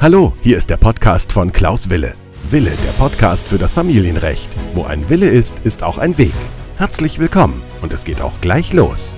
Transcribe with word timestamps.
Hallo, 0.00 0.34
hier 0.42 0.58
ist 0.58 0.68
der 0.68 0.76
Podcast 0.76 1.32
von 1.32 1.50
Klaus 1.50 1.88
Wille. 1.88 2.14
Wille, 2.50 2.72
der 2.84 2.92
Podcast 2.92 3.48
für 3.48 3.56
das 3.56 3.72
Familienrecht. 3.72 4.54
Wo 4.74 4.84
ein 4.84 5.08
Wille 5.08 5.28
ist, 5.28 5.60
ist 5.60 5.82
auch 5.82 5.96
ein 5.96 6.18
Weg. 6.18 6.34
Herzlich 6.76 7.18
willkommen 7.18 7.62
und 7.80 7.92
es 7.92 8.04
geht 8.04 8.20
auch 8.20 8.38
gleich 8.42 8.72
los. 8.74 9.16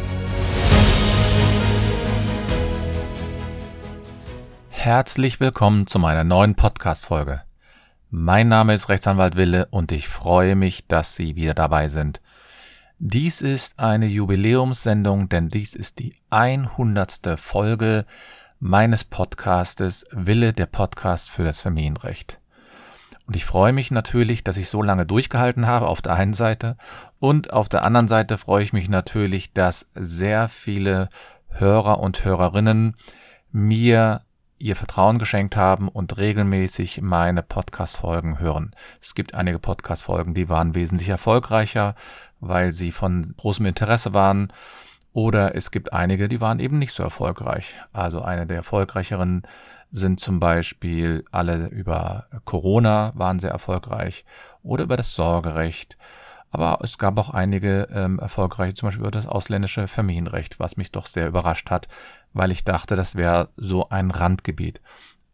Herzlich 4.69 5.41
willkommen 5.41 5.89
zu 5.89 5.99
meiner 5.99 6.23
neuen 6.23 6.55
Podcast-Folge. 6.55 7.43
Mein 8.11 8.47
Name 8.47 8.73
ist 8.75 8.89
Rechtsanwalt 8.89 9.35
Wille 9.35 9.67
und 9.71 9.91
ich 9.91 10.07
freue 10.07 10.55
mich, 10.55 10.87
dass 10.87 11.17
Sie 11.17 11.35
wieder 11.35 11.55
dabei 11.55 11.89
sind. 11.89 12.21
Dies 12.99 13.43
ist 13.43 13.79
eine 13.79 14.07
Jubiläumssendung, 14.07 15.29
denn 15.29 15.51
dies 15.51 15.75
ist 15.75 15.99
die 15.99 16.15
100. 16.31 17.39
Folge 17.39 18.07
meines 18.59 19.05
Podcastes 19.05 20.07
Wille 20.13 20.55
der 20.55 20.65
Podcast 20.65 21.29
für 21.29 21.45
das 21.45 21.61
Familienrecht. 21.61 22.41
Und 23.27 23.37
ich 23.37 23.45
freue 23.45 23.75
mich 23.75 23.91
natürlich, 23.91 24.45
dass 24.45 24.57
ich 24.57 24.71
so 24.71 24.81
lange 24.81 25.05
durchgehalten 25.05 25.67
habe 25.67 25.89
auf 25.89 26.01
der 26.01 26.15
einen 26.15 26.33
Seite 26.33 26.79
und 27.19 27.53
auf 27.53 27.69
der 27.69 27.85
anderen 27.85 28.09
Seite 28.09 28.39
freue 28.39 28.63
ich 28.63 28.73
mich 28.73 28.89
natürlich, 28.89 29.53
dass 29.53 29.91
sehr 29.95 30.49
viele 30.49 31.11
Hörer 31.51 32.01
und 32.01 32.25
Hörerinnen 32.25 32.95
mir 33.53 34.23
ihr 34.59 34.77
Vertrauen 34.77 35.19
geschenkt 35.19 35.57
haben 35.57 35.89
und 35.89 36.17
regelmäßig 36.17 37.03
meine 37.03 37.43
Podcast-Folgen 37.43 38.39
hören. 38.39 38.75
Es 39.03 39.15
gibt 39.15 39.35
einige 39.35 39.59
Podcast-Folgen, 39.59 40.33
die 40.33 40.49
waren 40.49 40.75
wesentlich 40.75 41.11
erfolgreicher, 41.11 41.95
weil 42.41 42.73
sie 42.73 42.93
von 42.93 43.35
großem 43.37 43.67
Interesse 43.67 44.15
waren. 44.15 44.53
Oder 45.13 45.55
es 45.55 45.71
gibt 45.71 45.93
einige, 45.93 46.29
die 46.29 46.41
waren 46.41 46.59
eben 46.59 46.79
nicht 46.79 46.93
so 46.93 47.03
erfolgreich. 47.03 47.75
Also 47.93 48.21
eine 48.21 48.47
der 48.47 48.57
erfolgreicheren 48.57 49.43
sind 49.91 50.21
zum 50.21 50.41
Beispiel 50.41 51.25
alle 51.31 51.69
über 51.69 52.27
Corona 52.45 53.13
waren 53.15 53.39
sehr 53.39 53.51
erfolgreich 53.51 54.25
oder 54.63 54.85
über 54.85 54.97
das 54.97 55.15
Sorgerecht. 55.15 55.97
Aber 56.51 56.79
es 56.83 56.99
gab 56.99 57.19
auch 57.19 57.31
einige 57.31 57.89
ähm, 57.93 58.19
erfolgreiche, 58.19 58.75
zum 58.75 58.89
Beispiel 58.89 59.03
über 59.03 59.11
das 59.11 59.27
ausländische 59.27 59.89
Familienrecht, 59.89 60.61
was 60.61 60.77
mich 60.77 60.93
doch 60.93 61.07
sehr 61.07 61.29
überrascht 61.29 61.71
hat, 61.71 61.89
weil 62.33 62.51
ich 62.51 62.65
dachte, 62.65 62.97
das 62.97 63.15
wäre 63.15 63.49
so 63.57 63.89
ein 63.89 64.11
Randgebiet. 64.11 64.81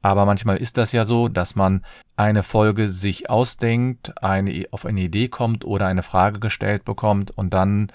Aber 0.02 0.26
manchmal 0.26 0.56
ist 0.56 0.76
das 0.76 0.92
ja 0.92 1.04
so, 1.04 1.28
dass 1.28 1.54
man 1.54 1.84
eine 2.16 2.42
Folge 2.42 2.88
sich 2.88 3.30
ausdenkt, 3.30 4.22
eine, 4.22 4.66
auf 4.72 4.84
eine 4.84 5.00
Idee 5.00 5.28
kommt 5.28 5.64
oder 5.64 5.86
eine 5.86 6.02
Frage 6.02 6.40
gestellt 6.40 6.84
bekommt 6.84 7.30
und 7.30 7.54
dann 7.54 7.92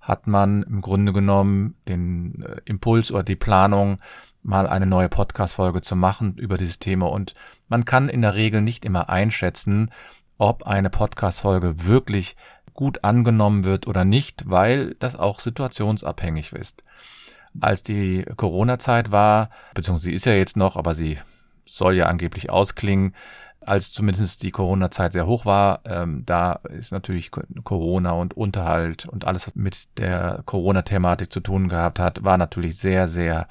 hat 0.00 0.26
man 0.26 0.64
im 0.64 0.80
Grunde 0.80 1.12
genommen 1.12 1.76
den 1.86 2.42
äh, 2.42 2.60
Impuls 2.64 3.12
oder 3.12 3.22
die 3.22 3.36
Planung, 3.36 3.98
mal 4.42 4.66
eine 4.66 4.86
neue 4.86 5.08
Podcast-Folge 5.08 5.80
zu 5.80 5.94
machen 5.94 6.36
über 6.36 6.58
dieses 6.58 6.80
Thema. 6.80 7.06
Und 7.06 7.34
man 7.68 7.84
kann 7.84 8.08
in 8.08 8.22
der 8.22 8.34
Regel 8.34 8.60
nicht 8.60 8.84
immer 8.84 9.08
einschätzen, 9.08 9.90
ob 10.38 10.64
eine 10.64 10.90
Podcast-Folge 10.90 11.86
wirklich 11.86 12.36
gut 12.74 13.04
angenommen 13.04 13.64
wird 13.64 13.86
oder 13.86 14.04
nicht, 14.04 14.50
weil 14.50 14.96
das 14.98 15.14
auch 15.14 15.38
situationsabhängig 15.38 16.52
ist. 16.52 16.82
Als 17.60 17.82
die 17.82 18.24
Corona-Zeit 18.36 19.12
war, 19.12 19.50
beziehungsweise 19.74 20.06
sie 20.06 20.14
ist 20.14 20.26
ja 20.26 20.32
jetzt 20.32 20.56
noch, 20.56 20.76
aber 20.76 20.94
sie 20.94 21.18
soll 21.76 21.96
ja 21.96 22.06
angeblich 22.06 22.50
ausklingen, 22.50 23.14
als 23.64 23.92
zumindest 23.92 24.42
die 24.42 24.50
Corona-Zeit 24.50 25.12
sehr 25.12 25.26
hoch 25.26 25.44
war, 25.44 25.80
ähm, 25.84 26.24
da 26.26 26.54
ist 26.68 26.92
natürlich 26.92 27.30
Corona 27.30 28.10
und 28.10 28.36
Unterhalt 28.36 29.06
und 29.06 29.24
alles, 29.24 29.46
was 29.46 29.54
mit 29.54 29.98
der 29.98 30.42
Corona-Thematik 30.44 31.32
zu 31.32 31.40
tun 31.40 31.68
gehabt 31.68 31.98
hat, 31.98 32.24
war 32.24 32.38
natürlich 32.38 32.76
sehr, 32.76 33.06
sehr 33.08 33.46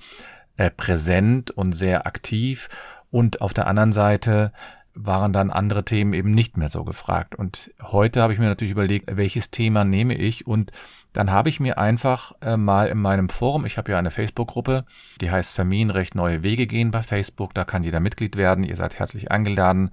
äh, 0.58 0.70
präsent 0.70 1.52
und 1.52 1.74
sehr 1.74 2.06
aktiv. 2.06 2.70
Und 3.10 3.42
auf 3.42 3.54
der 3.54 3.68
anderen 3.68 3.94
Seite 3.94 4.52
waren 4.94 5.34
dann 5.34 5.52
andere 5.52 5.86
Themen 5.86 6.14
eben 6.14 6.32
nicht 6.32 6.58
mehr 6.58 6.70
so 6.70 6.84
gefragt. 6.84 7.36
Und 7.36 7.72
heute 7.82 8.22
habe 8.22 8.34
ich 8.34 8.40
mir 8.40 8.48
natürlich 8.48 8.72
überlegt, 8.72 9.16
welches 9.16 9.52
Thema 9.52 9.84
nehme 9.84 10.16
ich? 10.16 10.48
Und 10.48 10.72
dann 11.14 11.32
habe 11.32 11.50
ich 11.50 11.60
mir 11.60 11.78
einfach 11.78 12.34
äh, 12.42 12.58
mal 12.58 12.88
in 12.88 12.98
meinem 12.98 13.30
Forum, 13.30 13.66
ich 13.66 13.78
habe 13.78 13.92
ja 13.92 14.00
eine 14.00 14.12
Facebook-Gruppe, 14.12 14.86
die 15.20 15.32
heißt 15.32 15.54
Familienrecht 15.54 16.16
neue 16.16 16.44
Wege 16.44 16.68
gehen 16.68 16.92
bei 16.92 17.04
Facebook, 17.04 17.54
da 17.54 17.64
kann 17.64 17.84
jeder 17.84 18.00
Mitglied 18.00 18.36
werden, 18.36 18.64
ihr 18.64 18.76
seid 18.76 18.98
herzlich 18.98 19.32
eingeladen, 19.32 19.92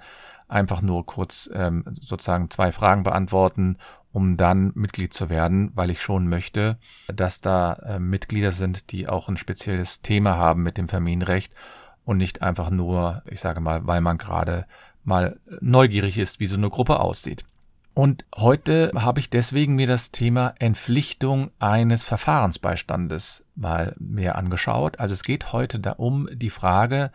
einfach 0.48 0.80
nur 0.80 1.06
kurz 1.06 1.50
ähm, 1.52 1.84
sozusagen 2.00 2.50
zwei 2.50 2.72
Fragen 2.72 3.02
beantworten, 3.02 3.76
um 4.12 4.36
dann 4.36 4.72
Mitglied 4.74 5.12
zu 5.12 5.28
werden, 5.28 5.70
weil 5.74 5.90
ich 5.90 6.00
schon 6.00 6.28
möchte, 6.28 6.78
dass 7.08 7.40
da 7.40 7.74
äh, 7.74 7.98
Mitglieder 7.98 8.52
sind, 8.52 8.90
die 8.92 9.08
auch 9.08 9.28
ein 9.28 9.36
spezielles 9.36 10.00
Thema 10.00 10.36
haben 10.36 10.62
mit 10.62 10.78
dem 10.78 10.88
Familienrecht 10.88 11.52
und 12.04 12.16
nicht 12.16 12.42
einfach 12.42 12.70
nur, 12.70 13.22
ich 13.26 13.40
sage 13.40 13.60
mal, 13.60 13.86
weil 13.86 14.00
man 14.00 14.16
gerade 14.16 14.66
mal 15.08 15.40
neugierig 15.60 16.18
ist, 16.18 16.38
wie 16.38 16.46
so 16.46 16.56
eine 16.56 16.70
Gruppe 16.70 17.00
aussieht. 17.00 17.44
Und 17.94 18.24
heute 18.36 18.92
habe 18.94 19.18
ich 19.18 19.28
deswegen 19.28 19.74
mir 19.74 19.88
das 19.88 20.12
Thema 20.12 20.54
Entpflichtung 20.60 21.50
eines 21.58 22.04
Verfahrensbeistandes 22.04 23.44
mal 23.56 23.96
mehr 23.98 24.36
angeschaut. 24.36 25.00
Also 25.00 25.14
es 25.14 25.24
geht 25.24 25.52
heute 25.52 25.80
da 25.80 25.92
um 25.92 26.28
die 26.32 26.50
Frage, 26.50 27.10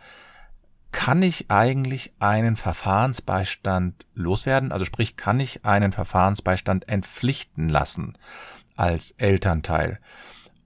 kann 0.92 1.22
ich 1.22 1.50
eigentlich 1.50 2.12
einen 2.18 2.56
Verfahrensbeistand 2.56 4.06
loswerden? 4.14 4.72
Also 4.72 4.84
sprich, 4.84 5.16
kann 5.16 5.40
ich 5.40 5.64
einen 5.64 5.92
Verfahrensbeistand 5.92 6.88
entpflichten 6.88 7.68
lassen 7.70 8.18
als 8.76 9.12
Elternteil? 9.12 9.98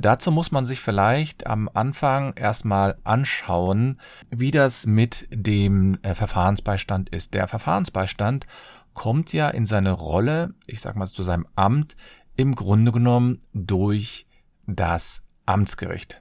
Dazu 0.00 0.31
muss 0.31 0.53
man 0.53 0.64
sich 0.64 0.78
vielleicht 0.81 1.48
am 1.48 1.69
Anfang 1.75 2.34
erstmal 2.34 2.98
anschauen, 3.03 4.00
wie 4.31 4.53
das 4.53 4.86
mit 4.86 5.26
dem 5.31 5.98
äh, 6.03 6.14
Verfahrensbeistand 6.14 7.09
ist. 7.10 7.34
Der 7.34 7.48
Verfahrensbeistand 7.48 8.47
kommt 8.94 9.32
ja 9.32 9.48
in 9.48 9.66
seine 9.66 9.91
Rolle, 9.91 10.54
ich 10.66 10.81
sag 10.81 10.94
mal 10.94 11.09
zu 11.09 11.25
seinem 11.25 11.48
Amt, 11.56 11.97
im 12.36 12.54
Grunde 12.54 12.92
genommen 12.92 13.41
durch 13.53 14.28
das 14.66 15.25
Amtsgericht. 15.47 16.20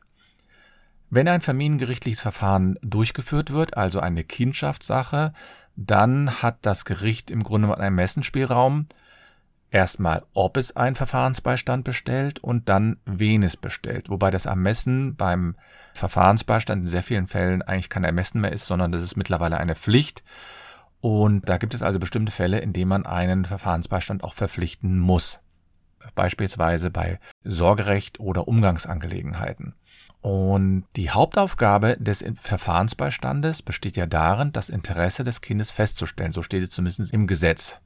Wenn 1.11 1.27
ein 1.27 1.41
familiengerichtliches 1.41 2.21
Verfahren 2.21 2.79
durchgeführt 2.81 3.51
wird, 3.51 3.77
also 3.77 3.99
eine 3.99 4.23
Kindschaftssache, 4.23 5.33
dann 5.75 6.41
hat 6.41 6.57
das 6.63 6.83
Gericht 6.83 7.29
im 7.29 7.43
Grunde 7.43 7.71
einen 7.71 7.83
Ermessensspielraum, 7.83 8.87
erstmal, 9.71 10.23
ob 10.33 10.57
es 10.57 10.75
einen 10.75 10.95
Verfahrensbeistand 10.95 11.83
bestellt 11.83 12.39
und 12.39 12.69
dann, 12.69 12.97
wen 13.05 13.43
es 13.43 13.57
bestellt. 13.57 14.09
Wobei 14.09 14.31
das 14.31 14.45
Ermessen 14.45 15.15
beim 15.15 15.55
Verfahrensbeistand 15.93 16.83
in 16.83 16.87
sehr 16.87 17.03
vielen 17.03 17.27
Fällen 17.27 17.61
eigentlich 17.61 17.89
kein 17.89 18.03
Ermessen 18.03 18.41
mehr 18.41 18.53
ist, 18.53 18.65
sondern 18.65 18.91
das 18.91 19.01
ist 19.01 19.17
mittlerweile 19.17 19.57
eine 19.57 19.75
Pflicht. 19.75 20.23
Und 20.99 21.47
da 21.47 21.57
gibt 21.57 21.73
es 21.73 21.83
also 21.83 21.99
bestimmte 21.99 22.31
Fälle, 22.31 22.59
in 22.59 22.73
denen 22.73 22.89
man 22.89 23.05
einen 23.05 23.45
Verfahrensbeistand 23.45 24.23
auch 24.23 24.33
verpflichten 24.33 24.99
muss. 24.99 25.39
Beispielsweise 26.15 26.89
bei 26.89 27.19
Sorgerecht 27.43 28.19
oder 28.19 28.47
Umgangsangelegenheiten. 28.47 29.75
Und 30.21 30.85
die 30.95 31.11
Hauptaufgabe 31.11 31.97
des 31.99 32.23
Verfahrensbeistandes 32.39 33.61
besteht 33.61 33.95
ja 33.95 34.07
darin, 34.07 34.51
das 34.51 34.69
Interesse 34.69 35.23
des 35.23 35.41
Kindes 35.41 35.71
festzustellen. 35.71 36.31
So 36.31 36.41
steht 36.41 36.63
es 36.63 36.71
zumindest 36.71 37.13
im 37.13 37.27
Gesetz. 37.27 37.77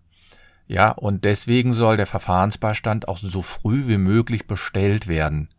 Ja, 0.68 0.92
und 0.92 1.26
deswegen 1.26 1.74
soll 1.74 1.98
der 1.98 2.08
Verfahrensbeistand 2.08 3.08
auch 3.08 3.18
so 3.18 3.42
früh 3.42 3.88
wie 3.88 3.98
möglich 3.98 4.48
bestellt 4.48 5.08
werden. 5.08 5.50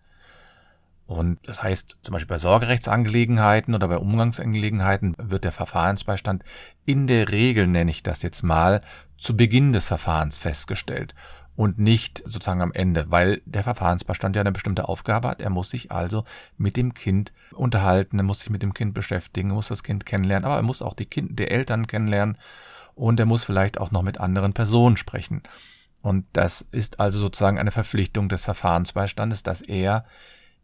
Und 1.07 1.39
das 1.47 1.63
heißt, 1.63 1.99
zum 2.01 2.13
Beispiel 2.13 2.29
bei 2.29 2.39
Sorgerechtsangelegenheiten 2.39 3.75
oder 3.75 3.89
bei 3.89 3.99
Umgangsangelegenheiten 3.99 5.15
wird 5.19 5.45
der 5.45 5.53
Verfahrensbeistand 5.53 6.43
in 6.87 7.07
der 7.07 7.31
Regel, 7.31 7.67
nenne 7.67 7.91
ich 7.91 8.03
das 8.03 8.23
jetzt 8.23 8.43
mal, 8.43 8.81
zu 9.19 9.37
Beginn 9.37 9.75
des 9.75 9.87
Verfahrens 9.87 10.39
festgestellt 10.39 11.15
und 11.55 11.79
nicht 11.79 12.23
sozusagen 12.25 12.63
am 12.63 12.73
Ende, 12.73 13.11
weil 13.11 13.43
der 13.45 13.63
Verfahrensbeistand 13.63 14.37
ja 14.37 14.41
eine 14.41 14.53
bestimmte 14.53 14.89
Aufgabe 14.89 15.29
hat. 15.29 15.43
Er 15.43 15.51
muss 15.51 15.71
sich 15.71 15.93
also 15.93 16.25
mit 16.57 16.77
dem 16.77 16.95
Kind 16.95 17.33
unterhalten, 17.53 18.19
er 18.19 18.25
muss 18.25 18.41
sich 18.41 18.51
mit 18.51 18.63
dem 18.63 18.73
Kind 18.73 18.95
beschäftigen, 18.95 19.51
er 19.51 19.55
muss 19.55 19.69
das 19.69 19.83
Kind 19.83 20.07
kennenlernen, 20.07 20.47
aber 20.47 20.57
er 20.57 20.63
muss 20.63 20.81
auch 20.81 20.95
die 20.95 21.07
Kind, 21.07 21.39
die 21.39 21.49
Eltern 21.49 21.87
kennenlernen 21.87 22.39
und 22.95 23.19
er 23.21 23.27
muss 23.27 23.45
vielleicht 23.45 23.79
auch 23.79 23.91
noch 23.91 24.03
mit 24.03 24.19
anderen 24.19 24.53
Personen 24.53 24.97
sprechen. 24.97 25.43
Und 26.03 26.27
das 26.33 26.67
ist 26.73 27.01
also 27.01 27.19
sozusagen 27.19 27.59
eine 27.59 27.71
Verpflichtung 27.71 28.29
des 28.29 28.45
Verfahrensbeistandes, 28.45 29.43
dass 29.43 29.61
er 29.61 30.05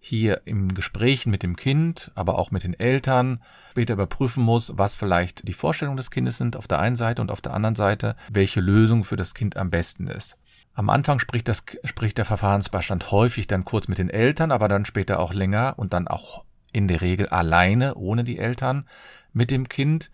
hier 0.00 0.42
im 0.44 0.74
Gespräch 0.74 1.26
mit 1.26 1.42
dem 1.42 1.56
Kind, 1.56 2.12
aber 2.14 2.38
auch 2.38 2.50
mit 2.50 2.64
den 2.64 2.74
Eltern 2.74 3.42
später 3.72 3.94
überprüfen 3.94 4.42
muss, 4.42 4.72
was 4.76 4.94
vielleicht 4.94 5.46
die 5.48 5.52
Vorstellungen 5.52 5.96
des 5.96 6.10
Kindes 6.10 6.38
sind 6.38 6.56
auf 6.56 6.68
der 6.68 6.78
einen 6.78 6.96
Seite 6.96 7.22
und 7.22 7.30
auf 7.30 7.40
der 7.40 7.54
anderen 7.54 7.74
Seite, 7.74 8.16
welche 8.30 8.60
Lösung 8.60 9.04
für 9.04 9.16
das 9.16 9.34
Kind 9.34 9.56
am 9.56 9.70
besten 9.70 10.06
ist. 10.06 10.36
Am 10.74 10.90
Anfang 10.90 11.18
spricht, 11.18 11.48
das, 11.48 11.64
spricht 11.84 12.18
der 12.18 12.24
Verfahrensbeistand 12.24 13.10
häufig 13.10 13.48
dann 13.48 13.64
kurz 13.64 13.88
mit 13.88 13.98
den 13.98 14.10
Eltern, 14.10 14.52
aber 14.52 14.68
dann 14.68 14.84
später 14.84 15.18
auch 15.18 15.32
länger 15.32 15.74
und 15.76 15.92
dann 15.92 16.06
auch 16.06 16.44
in 16.72 16.86
der 16.86 17.00
Regel 17.00 17.28
alleine, 17.28 17.96
ohne 17.96 18.22
die 18.22 18.38
Eltern, 18.38 18.86
mit 19.32 19.50
dem 19.50 19.68
Kind 19.68 20.10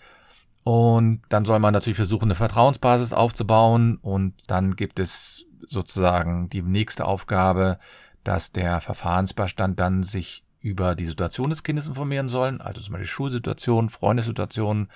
und 0.65 1.21
dann 1.29 1.45
soll 1.45 1.59
man 1.59 1.75
natürlich 1.75 1.99
versuchen, 1.99 2.25
eine 2.25 2.35
Vertrauensbasis 2.35 3.13
aufzubauen. 3.13 3.99
Und 4.01 4.35
dann 4.47 4.77
gibt 4.77 4.99
es 4.99 5.45
sozusagen 5.67 6.49
die 6.49 6.63
nächste 6.63 7.05
Aufgabe, 7.05 7.79
dass 8.25 8.51
der 8.51 8.81
Verfahrensbeistand 8.81 9.79
dann 9.79 10.03
sich 10.03 10.43
über 10.61 10.95
die 10.95 11.05
Situation 11.05 11.51
des 11.51 11.63
Kindes 11.63 11.87
informieren 11.87 12.31
sollen, 12.31 12.63
also 12.63 12.81
zum 12.81 12.93
Beispiel 12.93 13.07
Schulsituation, 13.07 13.91
Freundessituation, 13.91 14.89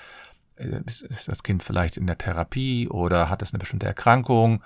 äh, 0.56 0.80
ist, 0.86 1.28
das 1.28 1.42
Kind 1.42 1.62
vielleicht 1.62 1.98
in 1.98 2.06
der 2.06 2.16
Therapie 2.16 2.88
oder 2.88 3.28
hat 3.28 3.42
es 3.42 3.52
eine 3.52 3.58
bestimmte 3.58 3.84
Erkrankung 3.84 4.62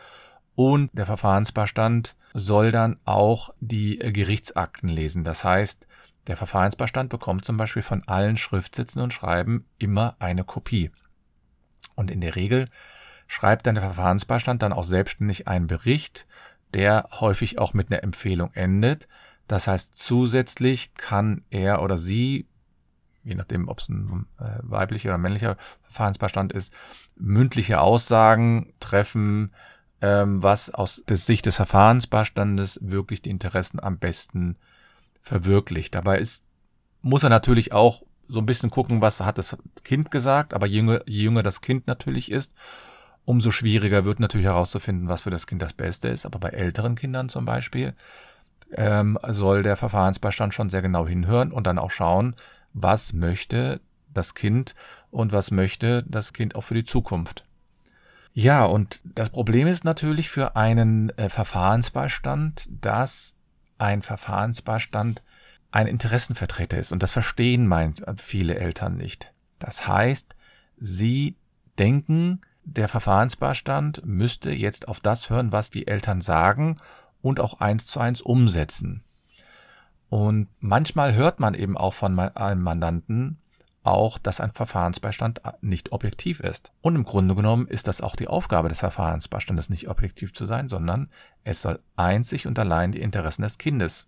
und 0.54 0.90
der 0.92 1.06
Verfahrensbeistand 1.06 2.14
soll 2.34 2.70
dann 2.70 2.98
auch 3.04 3.52
die 3.58 3.96
Gerichtsakten 3.98 4.88
lesen. 4.88 5.24
Das 5.24 5.42
heißt, 5.42 5.88
der 6.26 6.36
Verfahrensbeistand 6.36 7.10
bekommt 7.10 7.44
zum 7.44 7.56
Beispiel 7.56 7.82
von 7.82 8.06
allen 8.06 8.36
Schriftsätzen 8.36 9.02
und 9.02 9.12
Schreiben 9.12 9.66
immer 9.78 10.16
eine 10.18 10.44
Kopie. 10.44 10.90
Und 11.94 12.10
in 12.10 12.20
der 12.20 12.36
Regel 12.36 12.68
schreibt 13.26 13.66
dann 13.66 13.74
der 13.74 13.84
Verfahrensbeistand 13.84 14.62
dann 14.62 14.72
auch 14.72 14.84
selbstständig 14.84 15.48
einen 15.48 15.66
Bericht, 15.66 16.26
der 16.74 17.08
häufig 17.20 17.58
auch 17.58 17.74
mit 17.74 17.90
einer 17.90 18.02
Empfehlung 18.02 18.52
endet. 18.54 19.08
Das 19.48 19.66
heißt, 19.66 19.98
zusätzlich 19.98 20.94
kann 20.94 21.44
er 21.50 21.82
oder 21.82 21.98
sie, 21.98 22.46
je 23.24 23.34
nachdem, 23.34 23.68
ob 23.68 23.80
es 23.80 23.88
ein 23.88 24.26
äh, 24.38 24.58
weiblicher 24.62 25.10
oder 25.10 25.18
männlicher 25.18 25.56
Verfahrensbeistand 25.82 26.52
ist, 26.52 26.72
mündliche 27.16 27.80
Aussagen 27.80 28.72
treffen, 28.80 29.52
ähm, 30.00 30.42
was 30.42 30.70
aus 30.70 31.02
der 31.06 31.16
Sicht 31.16 31.46
des 31.46 31.56
Verfahrensbeistandes 31.56 32.78
wirklich 32.82 33.22
die 33.22 33.30
Interessen 33.30 33.80
am 33.80 33.98
besten 33.98 34.56
verwirklicht. 35.22 35.94
Dabei 35.94 36.18
ist, 36.18 36.44
muss 37.00 37.22
er 37.22 37.30
natürlich 37.30 37.72
auch 37.72 38.02
so 38.28 38.40
ein 38.40 38.46
bisschen 38.46 38.70
gucken, 38.70 39.00
was 39.00 39.20
hat 39.20 39.38
das 39.38 39.56
Kind 39.84 40.10
gesagt, 40.10 40.54
aber 40.54 40.66
je 40.66 40.78
jünger, 40.78 41.00
je 41.06 41.24
jünger 41.24 41.42
das 41.42 41.60
Kind 41.60 41.86
natürlich 41.86 42.30
ist, 42.30 42.54
umso 43.24 43.50
schwieriger 43.50 44.04
wird 44.04 44.20
natürlich 44.20 44.46
herauszufinden, 44.46 45.08
was 45.08 45.22
für 45.22 45.30
das 45.30 45.46
Kind 45.46 45.62
das 45.62 45.72
Beste 45.72 46.08
ist. 46.08 46.26
Aber 46.26 46.38
bei 46.38 46.48
älteren 46.48 46.96
Kindern 46.96 47.28
zum 47.28 47.44
Beispiel 47.44 47.94
ähm, 48.74 49.18
soll 49.28 49.62
der 49.62 49.76
Verfahrensbeistand 49.76 50.54
schon 50.54 50.70
sehr 50.70 50.82
genau 50.82 51.06
hinhören 51.06 51.52
und 51.52 51.66
dann 51.66 51.78
auch 51.78 51.90
schauen, 51.90 52.34
was 52.72 53.12
möchte 53.12 53.80
das 54.12 54.34
Kind 54.34 54.74
und 55.10 55.32
was 55.32 55.50
möchte 55.50 56.04
das 56.08 56.32
Kind 56.32 56.54
auch 56.54 56.62
für 56.62 56.74
die 56.74 56.84
Zukunft. 56.84 57.44
Ja, 58.34 58.64
und 58.64 59.02
das 59.04 59.28
Problem 59.28 59.66
ist 59.66 59.84
natürlich 59.84 60.30
für 60.30 60.56
einen 60.56 61.10
äh, 61.18 61.28
Verfahrensbeistand, 61.28 62.66
dass 62.80 63.36
ein 63.82 64.02
Verfahrensbeistand 64.02 65.22
ein 65.72 65.88
Interessenvertreter 65.88 66.78
ist. 66.78 66.92
Und 66.92 67.02
das 67.02 67.10
verstehen 67.10 67.66
meint 67.66 68.02
viele 68.16 68.54
Eltern 68.54 68.96
nicht. 68.96 69.32
Das 69.58 69.88
heißt, 69.88 70.36
sie 70.78 71.36
denken, 71.78 72.42
der 72.62 72.86
Verfahrensbeistand 72.88 74.02
müsste 74.04 74.52
jetzt 74.52 74.86
auf 74.86 75.00
das 75.00 75.30
hören, 75.30 75.50
was 75.50 75.70
die 75.70 75.88
Eltern 75.88 76.20
sagen 76.20 76.78
und 77.22 77.40
auch 77.40 77.60
eins 77.60 77.86
zu 77.86 77.98
eins 77.98 78.20
umsetzen. 78.20 79.02
Und 80.08 80.48
manchmal 80.60 81.14
hört 81.14 81.40
man 81.40 81.54
eben 81.54 81.76
auch 81.76 81.94
von 81.94 82.16
einem 82.18 82.62
Mandanten 82.62 83.38
auch, 83.82 84.18
dass 84.18 84.40
ein 84.40 84.52
Verfahrensbeistand 84.52 85.40
nicht 85.60 85.92
objektiv 85.92 86.40
ist. 86.40 86.72
Und 86.80 86.96
im 86.96 87.04
Grunde 87.04 87.34
genommen 87.34 87.66
ist 87.66 87.88
das 87.88 88.00
auch 88.00 88.16
die 88.16 88.28
Aufgabe 88.28 88.68
des 88.68 88.80
Verfahrensbeistandes, 88.80 89.70
nicht 89.70 89.88
objektiv 89.88 90.32
zu 90.32 90.46
sein, 90.46 90.68
sondern 90.68 91.10
es 91.44 91.62
soll 91.62 91.80
einzig 91.96 92.46
und 92.46 92.58
allein 92.58 92.92
die 92.92 93.00
Interessen 93.00 93.42
des 93.42 93.58
Kindes 93.58 94.06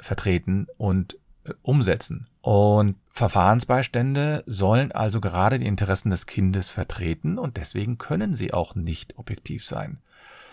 vertreten 0.00 0.66
und 0.76 1.18
äh, 1.44 1.52
umsetzen. 1.62 2.28
Und 2.40 2.96
Verfahrensbeistände 3.10 4.44
sollen 4.46 4.92
also 4.92 5.20
gerade 5.20 5.58
die 5.58 5.66
Interessen 5.66 6.10
des 6.10 6.26
Kindes 6.26 6.70
vertreten 6.70 7.38
und 7.38 7.56
deswegen 7.56 7.98
können 7.98 8.34
sie 8.34 8.52
auch 8.52 8.74
nicht 8.74 9.18
objektiv 9.18 9.64
sein. 9.64 9.98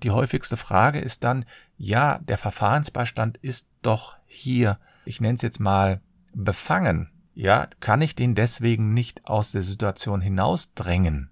Die 0.03 0.11
häufigste 0.11 0.57
Frage 0.57 0.99
ist 0.99 1.23
dann, 1.23 1.45
ja, 1.77 2.19
der 2.19 2.37
Verfahrensbeistand 2.37 3.37
ist 3.37 3.67
doch 3.81 4.17
hier, 4.25 4.79
ich 5.05 5.21
nenne 5.21 5.35
es 5.35 5.41
jetzt 5.41 5.59
mal, 5.59 6.01
befangen. 6.33 7.11
Ja, 7.33 7.67
kann 7.79 8.01
ich 8.01 8.15
den 8.15 8.35
deswegen 8.35 8.93
nicht 8.93 9.25
aus 9.25 9.51
der 9.51 9.61
Situation 9.61 10.21
hinausdrängen? 10.21 11.29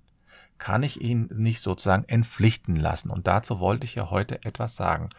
Kann 0.58 0.84
ich 0.84 1.02
ihn 1.02 1.30
nicht 1.34 1.62
sozusagen 1.62 2.06
entpflichten 2.06 2.76
lassen? 2.76 3.10
Und 3.10 3.28
dazu 3.28 3.60
wollte 3.60 3.86
ich 3.86 3.96
ja 3.96 4.10
heute 4.10 4.44
etwas 4.44 4.76
sagen. 4.76 5.10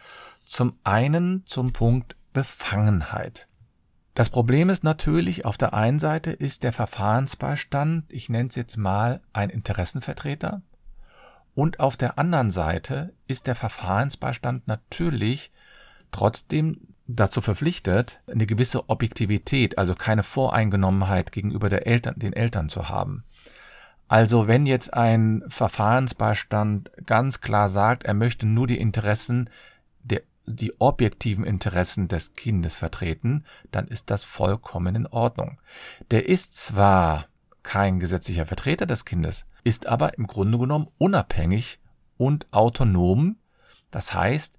Zum 0.45 0.77
einen 0.83 1.45
zum 1.45 1.73
Punkt 1.73 2.15
Befangenheit. 2.33 3.47
Das 4.13 4.29
Problem 4.29 4.69
ist 4.69 4.83
natürlich, 4.83 5.45
auf 5.45 5.57
der 5.57 5.73
einen 5.73 5.99
Seite 5.99 6.31
ist 6.31 6.63
der 6.63 6.73
Verfahrensbeistand, 6.73 8.11
ich 8.11 8.29
nenne 8.29 8.49
es 8.49 8.55
jetzt 8.55 8.77
mal 8.77 9.21
ein 9.33 9.49
Interessenvertreter, 9.49 10.61
und 11.53 11.79
auf 11.79 11.97
der 11.97 12.17
anderen 12.17 12.51
Seite 12.51 13.13
ist 13.27 13.47
der 13.47 13.55
Verfahrensbeistand 13.55 14.67
natürlich 14.67 15.51
trotzdem 16.11 16.90
dazu 17.07 17.41
verpflichtet, 17.41 18.21
eine 18.27 18.45
gewisse 18.45 18.89
Objektivität, 18.89 19.77
also 19.77 19.95
keine 19.95 20.23
Voreingenommenheit 20.23 21.31
gegenüber 21.31 21.69
der 21.69 21.87
Eltern, 21.87 22.15
den 22.17 22.33
Eltern 22.33 22.69
zu 22.69 22.89
haben. 22.89 23.23
Also 24.07 24.47
wenn 24.47 24.65
jetzt 24.65 24.93
ein 24.93 25.43
Verfahrensbeistand 25.47 26.91
ganz 27.05 27.41
klar 27.41 27.69
sagt, 27.69 28.03
er 28.03 28.13
möchte 28.13 28.45
nur 28.45 28.67
die 28.67 28.79
Interessen 28.79 29.49
der 30.03 30.21
die 30.45 30.79
objektiven 30.79 31.45
Interessen 31.45 32.07
des 32.07 32.33
Kindes 32.33 32.75
vertreten, 32.75 33.45
dann 33.71 33.87
ist 33.87 34.09
das 34.09 34.23
vollkommen 34.23 34.95
in 34.95 35.07
Ordnung. 35.07 35.59
Der 36.09 36.27
ist 36.27 36.55
zwar 36.55 37.27
kein 37.63 37.99
gesetzlicher 37.99 38.45
Vertreter 38.45 38.85
des 38.85 39.05
Kindes, 39.05 39.45
ist 39.63 39.85
aber 39.85 40.17
im 40.17 40.27
Grunde 40.27 40.57
genommen 40.57 40.87
unabhängig 40.97 41.79
und 42.17 42.47
autonom. 42.51 43.37
Das 43.91 44.13
heißt, 44.13 44.57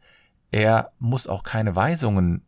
er 0.52 0.92
muss 0.98 1.26
auch 1.26 1.42
keine 1.42 1.74
Weisungen 1.74 2.42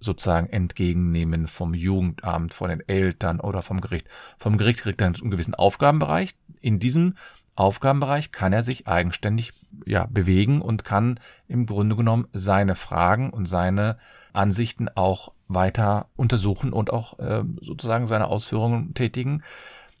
sozusagen 0.00 0.48
entgegennehmen 0.48 1.46
vom 1.46 1.74
Jugendamt, 1.74 2.54
von 2.54 2.70
den 2.70 2.80
Eltern 2.88 3.38
oder 3.38 3.62
vom 3.62 3.82
Gericht. 3.82 4.08
Vom 4.38 4.56
Gericht 4.56 4.80
kriegt 4.80 5.00
er 5.02 5.08
einen 5.08 5.30
gewissen 5.30 5.54
Aufgabenbereich. 5.54 6.34
In 6.60 6.78
diesem 6.80 7.14
Aufgabenbereich 7.54 8.32
kann 8.32 8.54
er 8.54 8.62
sich 8.62 8.88
eigenständig 8.88 9.52
ja, 9.84 10.06
bewegen 10.06 10.62
und 10.62 10.84
kann 10.84 11.20
im 11.48 11.66
Grunde 11.66 11.96
genommen 11.96 12.26
seine 12.32 12.74
Fragen 12.74 13.28
und 13.28 13.44
seine 13.44 13.98
Ansichten 14.32 14.88
auch 14.88 15.32
weiter 15.46 16.08
untersuchen 16.16 16.72
und 16.72 16.90
auch 16.90 17.18
äh, 17.18 17.42
sozusagen 17.60 18.06
seine 18.06 18.28
Ausführungen 18.28 18.94
tätigen. 18.94 19.42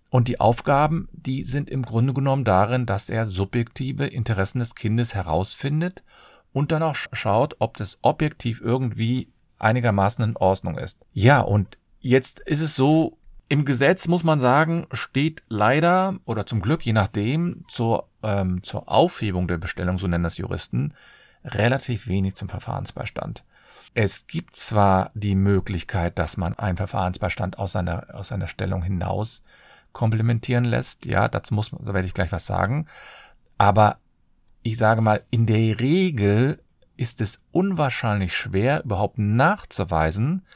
Und 0.08 0.28
die 0.28 0.40
Aufgaben, 0.40 1.08
die 1.12 1.44
sind 1.44 1.68
im 1.68 1.82
Grunde 1.82 2.14
genommen 2.14 2.44
darin, 2.44 2.86
dass 2.86 3.10
er 3.10 3.26
subjektive 3.26 4.06
Interessen 4.06 4.60
des 4.60 4.74
Kindes 4.74 5.14
herausfindet 5.14 6.02
und 6.52 6.72
dann 6.72 6.82
auch 6.82 6.96
schaut, 7.12 7.56
ob 7.58 7.76
das 7.76 7.98
objektiv 8.02 8.60
irgendwie 8.60 9.28
einigermaßen 9.58 10.24
in 10.24 10.36
Ordnung 10.36 10.78
ist. 10.78 10.98
Ja, 11.12 11.40
und 11.40 11.78
jetzt 12.00 12.40
ist 12.40 12.60
es 12.60 12.74
so, 12.74 13.18
im 13.48 13.64
Gesetz 13.64 14.06
muss 14.08 14.24
man 14.24 14.38
sagen, 14.38 14.86
steht 14.92 15.42
leider 15.48 16.16
oder 16.24 16.46
zum 16.46 16.60
Glück, 16.60 16.86
je 16.86 16.92
nachdem, 16.92 17.64
zur, 17.68 18.08
ähm, 18.22 18.62
zur 18.62 18.88
Aufhebung 18.88 19.48
der 19.48 19.58
Bestellung, 19.58 19.98
so 19.98 20.06
nennen 20.06 20.24
das 20.24 20.38
Juristen, 20.38 20.94
relativ 21.44 22.06
wenig 22.06 22.36
zum 22.36 22.48
Verfahrensbeistand. 22.48 23.44
Es 23.92 24.28
gibt 24.28 24.54
zwar 24.54 25.10
die 25.14 25.34
Möglichkeit, 25.34 26.18
dass 26.18 26.36
man 26.36 26.56
einen 26.58 26.76
Verfahrensbeistand 26.76 27.58
aus 27.58 27.72
seiner, 27.72 28.06
aus 28.14 28.28
seiner 28.28 28.46
Stellung 28.46 28.82
hinaus 28.82 29.42
komplementieren 29.92 30.64
lässt. 30.64 31.06
Ja, 31.06 31.26
dazu 31.26 31.54
muss, 31.54 31.70
da 31.70 31.92
werde 31.92 32.06
ich 32.06 32.14
gleich 32.14 32.30
was 32.30 32.46
sagen. 32.46 32.86
Aber 33.58 33.98
ich 34.62 34.76
sage 34.76 35.00
mal, 35.00 35.24
in 35.30 35.46
der 35.46 35.80
Regel 35.80 36.62
ist 36.96 37.20
es 37.20 37.40
unwahrscheinlich 37.50 38.36
schwer, 38.36 38.84
überhaupt 38.84 39.18
nachzuweisen, 39.18 40.46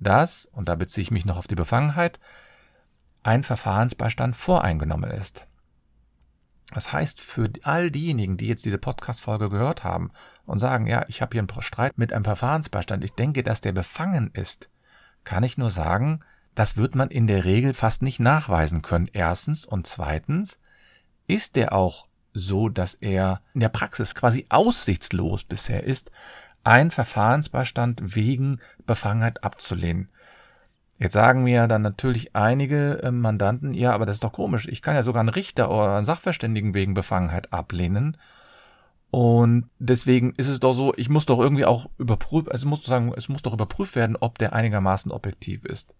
dass, 0.00 0.46
und 0.46 0.68
da 0.68 0.74
beziehe 0.74 1.02
ich 1.02 1.10
mich 1.10 1.24
noch 1.24 1.36
auf 1.36 1.46
die 1.46 1.54
Befangenheit, 1.54 2.18
ein 3.22 3.44
Verfahrensbeistand 3.44 4.34
voreingenommen 4.34 5.10
ist. 5.10 5.46
Das 6.74 6.92
heißt, 6.92 7.20
für 7.20 7.50
all 7.62 7.90
diejenigen, 7.90 8.36
die 8.36 8.48
jetzt 8.48 8.64
diese 8.64 8.78
Podcast-Folge 8.78 9.48
gehört 9.48 9.84
haben 9.84 10.10
und 10.46 10.58
sagen, 10.58 10.86
ja, 10.86 11.04
ich 11.08 11.20
habe 11.20 11.32
hier 11.34 11.42
einen 11.42 11.62
Streit 11.62 11.98
mit 11.98 12.12
einem 12.12 12.24
Verfahrensbeistand, 12.24 13.04
ich 13.04 13.14
denke, 13.14 13.42
dass 13.42 13.60
der 13.60 13.72
befangen 13.72 14.30
ist, 14.32 14.70
kann 15.24 15.44
ich 15.44 15.58
nur 15.58 15.70
sagen, 15.70 16.20
das 16.54 16.76
wird 16.76 16.94
man 16.94 17.10
in 17.10 17.26
der 17.26 17.44
Regel 17.44 17.74
fast 17.74 18.02
nicht 18.02 18.20
nachweisen 18.20 18.82
können. 18.82 19.08
Erstens 19.12 19.64
und 19.64 19.86
zweitens 19.86 20.58
ist 21.26 21.56
der 21.56 21.72
auch 21.72 22.08
so, 22.32 22.68
dass 22.68 22.94
er 22.94 23.40
in 23.54 23.60
der 23.60 23.68
Praxis 23.68 24.14
quasi 24.14 24.46
aussichtslos 24.48 25.44
bisher 25.44 25.84
ist, 25.84 26.10
ein 26.64 26.90
Verfahrensbeistand 26.90 28.14
wegen 28.14 28.60
Befangenheit 28.86 29.42
abzulehnen. 29.44 30.08
Jetzt 30.98 31.14
sagen 31.14 31.42
mir 31.42 31.66
dann 31.66 31.82
natürlich 31.82 32.36
einige 32.36 33.02
äh, 33.02 33.10
Mandanten, 33.10 33.74
ja, 33.74 33.92
aber 33.92 34.06
das 34.06 34.16
ist 34.16 34.24
doch 34.24 34.32
komisch. 34.32 34.68
Ich 34.68 34.82
kann 34.82 34.94
ja 34.94 35.02
sogar 35.02 35.20
einen 35.20 35.30
Richter 35.30 35.68
oder 35.70 35.96
einen 35.96 36.04
Sachverständigen 36.04 36.74
wegen 36.74 36.94
Befangenheit 36.94 37.52
ablehnen. 37.52 38.16
Und 39.10 39.68
deswegen 39.78 40.32
ist 40.36 40.48
es 40.48 40.60
doch 40.60 40.72
so, 40.72 40.94
ich 40.96 41.08
muss 41.08 41.26
doch 41.26 41.38
irgendwie 41.38 41.66
auch 41.66 41.90
überprüfen, 41.98 42.52
also 42.52 42.68
muss 42.68 42.84
sagen, 42.84 43.12
es 43.16 43.28
muss 43.28 43.42
doch 43.42 43.52
überprüft 43.52 43.96
werden, 43.96 44.16
ob 44.18 44.38
der 44.38 44.52
einigermaßen 44.52 45.10
objektiv 45.10 45.64
ist. 45.64 45.94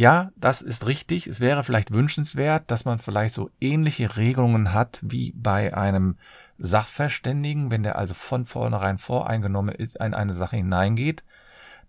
Ja, 0.00 0.32
das 0.34 0.62
ist 0.62 0.86
richtig. 0.86 1.26
Es 1.26 1.40
wäre 1.40 1.62
vielleicht 1.62 1.90
wünschenswert, 1.90 2.70
dass 2.70 2.86
man 2.86 3.00
vielleicht 3.00 3.34
so 3.34 3.50
ähnliche 3.60 4.16
Regelungen 4.16 4.72
hat 4.72 4.98
wie 5.02 5.34
bei 5.36 5.76
einem 5.76 6.16
Sachverständigen, 6.56 7.70
wenn 7.70 7.82
der 7.82 7.98
also 7.98 8.14
von 8.14 8.46
vornherein 8.46 8.96
voreingenommen 8.96 9.74
ist, 9.74 9.96
in 9.96 10.14
eine 10.14 10.32
Sache 10.32 10.56
hineingeht, 10.56 11.22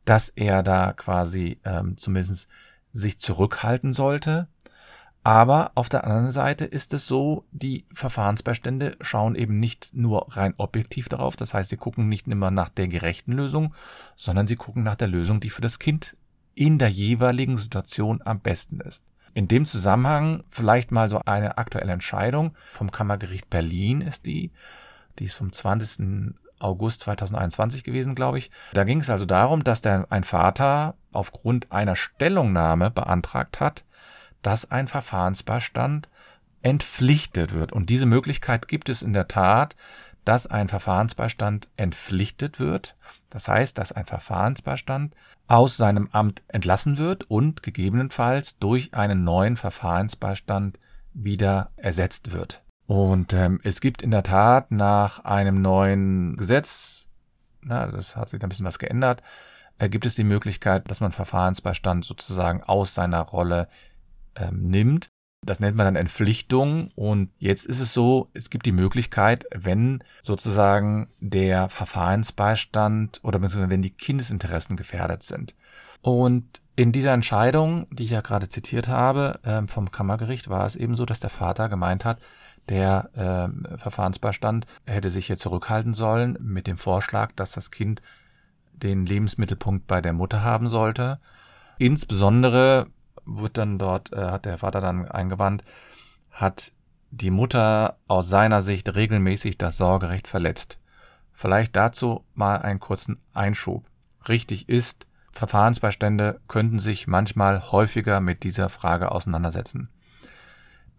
dass 0.03 0.27
er 0.27 0.61
da 0.61 0.91
quasi 0.91 1.61
ähm, 1.63 1.95
zumindest 1.95 2.49
sich 2.91 3.17
zurückhalten 3.17 3.93
sollte. 3.93 4.49
Aber 5.23 5.71
auf 5.75 5.87
der 5.87 6.03
anderen 6.03 6.33
Seite 6.33 6.65
ist 6.65 6.93
es 6.93 7.07
so, 7.07 7.45
die 7.53 7.85
Verfahrensbeistände 7.93 8.97
schauen 8.99 9.35
eben 9.35 9.57
nicht 9.61 9.91
nur 9.93 10.35
rein 10.35 10.53
objektiv 10.57 11.07
darauf, 11.07 11.37
das 11.37 11.53
heißt, 11.53 11.69
sie 11.69 11.77
gucken 11.77 12.09
nicht 12.09 12.27
immer 12.27 12.51
nach 12.51 12.71
der 12.71 12.89
gerechten 12.89 13.31
Lösung, 13.31 13.73
sondern 14.17 14.47
sie 14.47 14.57
gucken 14.57 14.83
nach 14.83 14.95
der 14.95 15.07
Lösung, 15.07 15.39
die 15.39 15.49
für 15.49 15.61
das 15.61 15.79
Kind 15.79 16.17
in 16.55 16.79
der 16.79 16.89
jeweiligen 16.89 17.57
Situation 17.57 18.21
am 18.23 18.39
besten 18.39 18.79
ist. 18.81 19.03
In 19.33 19.47
dem 19.47 19.65
Zusammenhang 19.65 20.43
vielleicht 20.49 20.91
mal 20.91 21.09
so 21.09 21.21
eine 21.25 21.57
aktuelle 21.57 21.93
Entscheidung 21.93 22.55
vom 22.73 22.91
Kammergericht 22.91 23.49
Berlin 23.49 24.01
ist 24.01 24.25
die, 24.25 24.51
die 25.19 25.25
ist 25.25 25.35
vom 25.35 25.51
20. 25.51 26.35
August 26.59 27.01
2021 27.01 27.83
gewesen, 27.83 28.13
glaube 28.13 28.37
ich. 28.37 28.51
Da 28.73 28.83
ging 28.83 28.99
es 28.99 29.09
also 29.09 29.25
darum, 29.25 29.63
dass 29.63 29.81
der, 29.81 30.07
ein 30.11 30.23
Vater 30.23 30.95
aufgrund 31.11 31.71
einer 31.71 31.95
Stellungnahme 31.95 32.91
beantragt 32.91 33.59
hat, 33.59 33.83
dass 34.41 34.69
ein 34.69 34.87
Verfahrensbeistand 34.87 36.09
entpflichtet 36.61 37.53
wird. 37.53 37.71
Und 37.71 37.89
diese 37.89 38.05
Möglichkeit 38.05 38.67
gibt 38.67 38.89
es 38.89 39.01
in 39.01 39.13
der 39.13 39.27
Tat, 39.27 39.75
dass 40.25 40.47
ein 40.47 40.67
Verfahrensbeistand 40.67 41.69
entpflichtet 41.77 42.59
wird. 42.59 42.95
Das 43.29 43.47
heißt, 43.47 43.77
dass 43.77 43.91
ein 43.91 44.05
Verfahrensbeistand 44.05 45.15
aus 45.47 45.77
seinem 45.77 46.09
Amt 46.11 46.43
entlassen 46.47 46.97
wird 46.97 47.29
und 47.29 47.63
gegebenenfalls 47.63 48.57
durch 48.57 48.93
einen 48.93 49.23
neuen 49.23 49.57
Verfahrensbeistand 49.57 50.79
wieder 51.13 51.71
ersetzt 51.75 52.31
wird. 52.31 52.63
Und 52.87 53.33
ähm, 53.33 53.59
es 53.63 53.81
gibt 53.81 54.01
in 54.01 54.11
der 54.11 54.23
Tat 54.23 54.71
nach 54.71 55.23
einem 55.23 55.61
neuen 55.61 56.35
Gesetz, 56.37 57.07
na, 57.61 57.87
das 57.87 58.15
hat 58.15 58.29
sich 58.29 58.41
ein 58.41 58.49
bisschen 58.49 58.65
was 58.65 58.79
geändert, 58.79 59.21
äh, 59.77 59.89
gibt 59.89 60.05
es 60.05 60.15
die 60.15 60.23
Möglichkeit, 60.23 60.89
dass 60.89 60.99
man 60.99 61.11
Verfahrensbeistand 61.11 62.05
sozusagen 62.05 62.63
aus 62.63 62.93
seiner 62.93 63.21
Rolle 63.21 63.67
ähm, 64.35 64.63
nimmt 64.63 65.10
das 65.43 65.59
nennt 65.59 65.75
man 65.75 65.85
dann 65.85 65.95
Entpflichtung. 65.95 66.91
Und 66.95 67.31
jetzt 67.39 67.65
ist 67.65 67.79
es 67.79 67.93
so, 67.93 68.29
es 68.33 68.49
gibt 68.49 68.65
die 68.65 68.71
Möglichkeit, 68.71 69.45
wenn 69.53 70.03
sozusagen 70.21 71.09
der 71.19 71.69
Verfahrensbeistand 71.69 73.19
oder 73.23 73.39
beziehungsweise 73.39 73.71
wenn 73.71 73.81
die 73.81 73.91
Kindesinteressen 73.91 74.77
gefährdet 74.77 75.23
sind. 75.23 75.55
Und 76.01 76.61
in 76.75 76.91
dieser 76.91 77.13
Entscheidung, 77.13 77.87
die 77.91 78.03
ich 78.03 78.11
ja 78.11 78.21
gerade 78.21 78.49
zitiert 78.49 78.87
habe, 78.87 79.39
ähm, 79.43 79.67
vom 79.67 79.91
Kammergericht, 79.91 80.49
war 80.49 80.65
es 80.65 80.75
eben 80.75 80.95
so, 80.95 81.05
dass 81.05 81.19
der 81.19 81.29
Vater 81.29 81.69
gemeint 81.69 82.05
hat, 82.05 82.19
der 82.69 83.09
äh, 83.15 83.77
Verfahrensbeistand 83.77 84.67
hätte 84.85 85.09
sich 85.09 85.25
hier 85.25 85.37
zurückhalten 85.37 85.93
sollen 85.93 86.37
mit 86.39 86.67
dem 86.67 86.77
Vorschlag, 86.77 87.31
dass 87.35 87.51
das 87.51 87.71
Kind 87.71 88.01
den 88.73 89.05
Lebensmittelpunkt 89.05 89.87
bei 89.87 90.01
der 90.01 90.13
Mutter 90.13 90.43
haben 90.43 90.69
sollte. 90.69 91.19
Insbesondere 91.77 92.87
wird 93.25 93.57
dann 93.57 93.77
dort, 93.79 94.11
äh, 94.13 94.17
hat 94.17 94.45
der 94.45 94.57
Vater 94.57 94.81
dann 94.81 95.09
eingewandt, 95.09 95.63
hat 96.31 96.71
die 97.11 97.31
Mutter 97.31 97.97
aus 98.07 98.29
seiner 98.29 98.61
Sicht 98.61 98.93
regelmäßig 98.93 99.57
das 99.57 99.77
Sorgerecht 99.77 100.27
verletzt. 100.27 100.79
Vielleicht 101.33 101.75
dazu 101.75 102.23
mal 102.33 102.57
einen 102.57 102.79
kurzen 102.79 103.19
Einschub. 103.33 103.85
Richtig 104.27 104.69
ist, 104.69 105.05
Verfahrensbeistände 105.31 106.39
könnten 106.47 106.79
sich 106.79 107.07
manchmal 107.07 107.71
häufiger 107.71 108.19
mit 108.19 108.43
dieser 108.43 108.69
Frage 108.69 109.11
auseinandersetzen. 109.11 109.89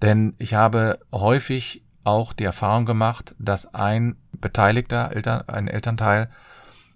Denn 0.00 0.34
ich 0.38 0.54
habe 0.54 0.98
häufig 1.12 1.84
auch 2.04 2.32
die 2.32 2.44
Erfahrung 2.44 2.86
gemacht, 2.86 3.34
dass 3.38 3.72
ein 3.74 4.16
beteiligter 4.32 5.12
Eltern, 5.12 5.48
ein 5.48 5.68
Elternteil 5.68 6.28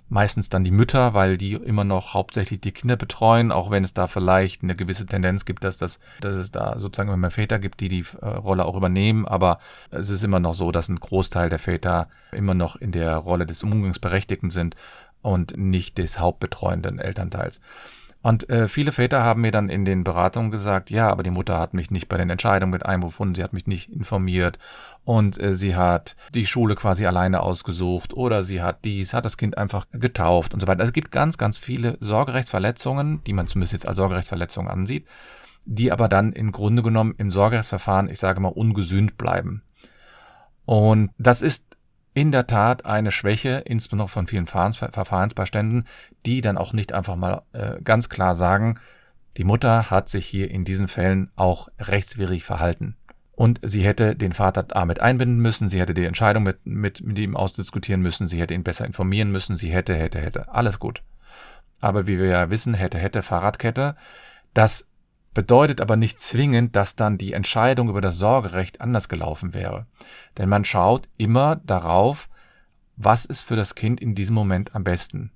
meistens 0.08 0.48
dann 0.48 0.64
die 0.64 0.70
Mütter, 0.70 1.14
weil 1.14 1.36
die 1.36 1.54
immer 1.54 1.84
noch 1.84 2.14
hauptsächlich 2.14 2.60
die 2.60 2.72
Kinder 2.72 2.96
betreuen, 2.96 3.50
auch 3.50 3.70
wenn 3.70 3.84
es 3.84 3.94
da 3.94 4.06
vielleicht 4.06 4.62
eine 4.62 4.76
gewisse 4.76 5.06
Tendenz 5.06 5.44
gibt, 5.44 5.64
dass 5.64 5.78
das, 5.78 5.98
dass 6.20 6.34
es 6.34 6.52
da 6.52 6.78
sozusagen 6.78 7.08
immer 7.08 7.16
mehr 7.16 7.30
Väter 7.30 7.58
gibt, 7.58 7.80
die 7.80 7.88
die 7.88 8.04
äh, 8.20 8.26
Rolle 8.26 8.64
auch 8.64 8.76
übernehmen, 8.76 9.26
aber 9.26 9.58
es 9.90 10.10
ist 10.10 10.22
immer 10.22 10.40
noch 10.40 10.54
so, 10.54 10.70
dass 10.70 10.88
ein 10.88 11.00
Großteil 11.00 11.48
der 11.48 11.58
Väter 11.58 12.08
immer 12.32 12.54
noch 12.54 12.76
in 12.76 12.92
der 12.92 13.16
Rolle 13.16 13.46
des 13.46 13.62
Umgangsberechtigten 13.62 14.50
sind 14.50 14.76
und 15.22 15.56
nicht 15.56 15.98
des 15.98 16.18
hauptbetreuenden 16.18 16.98
Elternteils. 16.98 17.60
Und 18.26 18.50
äh, 18.50 18.66
viele 18.66 18.90
Väter 18.90 19.22
haben 19.22 19.42
mir 19.42 19.52
dann 19.52 19.68
in 19.68 19.84
den 19.84 20.02
Beratungen 20.02 20.50
gesagt, 20.50 20.90
ja, 20.90 21.08
aber 21.08 21.22
die 21.22 21.30
Mutter 21.30 21.60
hat 21.60 21.74
mich 21.74 21.92
nicht 21.92 22.08
bei 22.08 22.16
den 22.16 22.28
Entscheidungen 22.28 22.72
mit 22.72 22.84
einbefunden, 22.84 23.36
sie 23.36 23.42
hat 23.44 23.52
mich 23.52 23.68
nicht 23.68 23.88
informiert 23.88 24.58
und 25.04 25.40
äh, 25.40 25.54
sie 25.54 25.76
hat 25.76 26.16
die 26.34 26.44
Schule 26.44 26.74
quasi 26.74 27.06
alleine 27.06 27.40
ausgesucht 27.40 28.12
oder 28.14 28.42
sie 28.42 28.60
hat 28.60 28.84
dies, 28.84 29.14
hat 29.14 29.26
das 29.26 29.36
Kind 29.36 29.56
einfach 29.56 29.86
getauft 29.92 30.54
und 30.54 30.58
so 30.58 30.66
weiter. 30.66 30.80
Also 30.80 30.90
es 30.90 30.92
gibt 30.92 31.12
ganz, 31.12 31.38
ganz 31.38 31.56
viele 31.56 31.98
Sorgerechtsverletzungen, 32.00 33.22
die 33.22 33.32
man 33.32 33.46
zumindest 33.46 33.74
jetzt 33.74 33.86
als 33.86 33.96
Sorgerechtsverletzungen 33.96 34.72
ansieht, 34.72 35.06
die 35.64 35.92
aber 35.92 36.08
dann 36.08 36.32
im 36.32 36.50
Grunde 36.50 36.82
genommen 36.82 37.14
im 37.18 37.30
Sorgerechtsverfahren, 37.30 38.10
ich 38.10 38.18
sage 38.18 38.40
mal, 38.40 38.48
ungesühnt 38.48 39.16
bleiben. 39.18 39.62
Und 40.64 41.10
das 41.16 41.42
ist 41.42 41.75
in 42.16 42.32
der 42.32 42.46
Tat 42.46 42.86
eine 42.86 43.12
Schwäche, 43.12 43.62
insbesondere 43.66 44.08
von 44.08 44.26
vielen 44.26 44.46
Verfahrensbeiständen, 44.46 45.86
die 46.24 46.40
dann 46.40 46.56
auch 46.56 46.72
nicht 46.72 46.94
einfach 46.94 47.14
mal 47.14 47.42
äh, 47.52 47.78
ganz 47.84 48.08
klar 48.08 48.34
sagen, 48.34 48.80
die 49.36 49.44
Mutter 49.44 49.90
hat 49.90 50.08
sich 50.08 50.24
hier 50.24 50.50
in 50.50 50.64
diesen 50.64 50.88
Fällen 50.88 51.30
auch 51.36 51.68
rechtswidrig 51.78 52.42
verhalten. 52.42 52.96
Und 53.32 53.60
sie 53.62 53.84
hätte 53.84 54.16
den 54.16 54.32
Vater 54.32 54.64
A 54.74 54.86
mit 54.86 54.98
einbinden 54.98 55.40
müssen, 55.40 55.68
sie 55.68 55.78
hätte 55.78 55.92
die 55.92 56.06
Entscheidung 56.06 56.44
mit, 56.44 56.64
mit, 56.64 57.02
mit 57.02 57.18
ihm 57.18 57.36
ausdiskutieren 57.36 58.00
müssen, 58.00 58.26
sie 58.26 58.40
hätte 58.40 58.54
ihn 58.54 58.64
besser 58.64 58.86
informieren 58.86 59.30
müssen, 59.30 59.58
sie 59.58 59.70
hätte, 59.70 59.94
hätte, 59.94 60.18
hätte. 60.18 60.48
Alles 60.48 60.78
gut. 60.78 61.02
Aber 61.82 62.06
wie 62.06 62.18
wir 62.18 62.28
ja 62.28 62.48
wissen, 62.48 62.72
hätte, 62.72 62.96
hätte, 62.96 63.22
Fahrradkette, 63.22 63.94
das 64.54 64.88
bedeutet 65.36 65.82
aber 65.82 65.96
nicht 65.96 66.18
zwingend, 66.18 66.76
dass 66.76 66.96
dann 66.96 67.18
die 67.18 67.34
Entscheidung 67.34 67.90
über 67.90 68.00
das 68.00 68.16
Sorgerecht 68.16 68.80
anders 68.80 69.10
gelaufen 69.10 69.52
wäre. 69.52 69.84
Denn 70.38 70.48
man 70.48 70.64
schaut 70.64 71.10
immer 71.18 71.56
darauf, 71.56 72.30
was 72.96 73.26
ist 73.26 73.42
für 73.42 73.54
das 73.54 73.74
Kind 73.74 74.00
in 74.00 74.14
diesem 74.14 74.34
Moment 74.34 74.74
am 74.74 74.82
besten. 74.82 75.30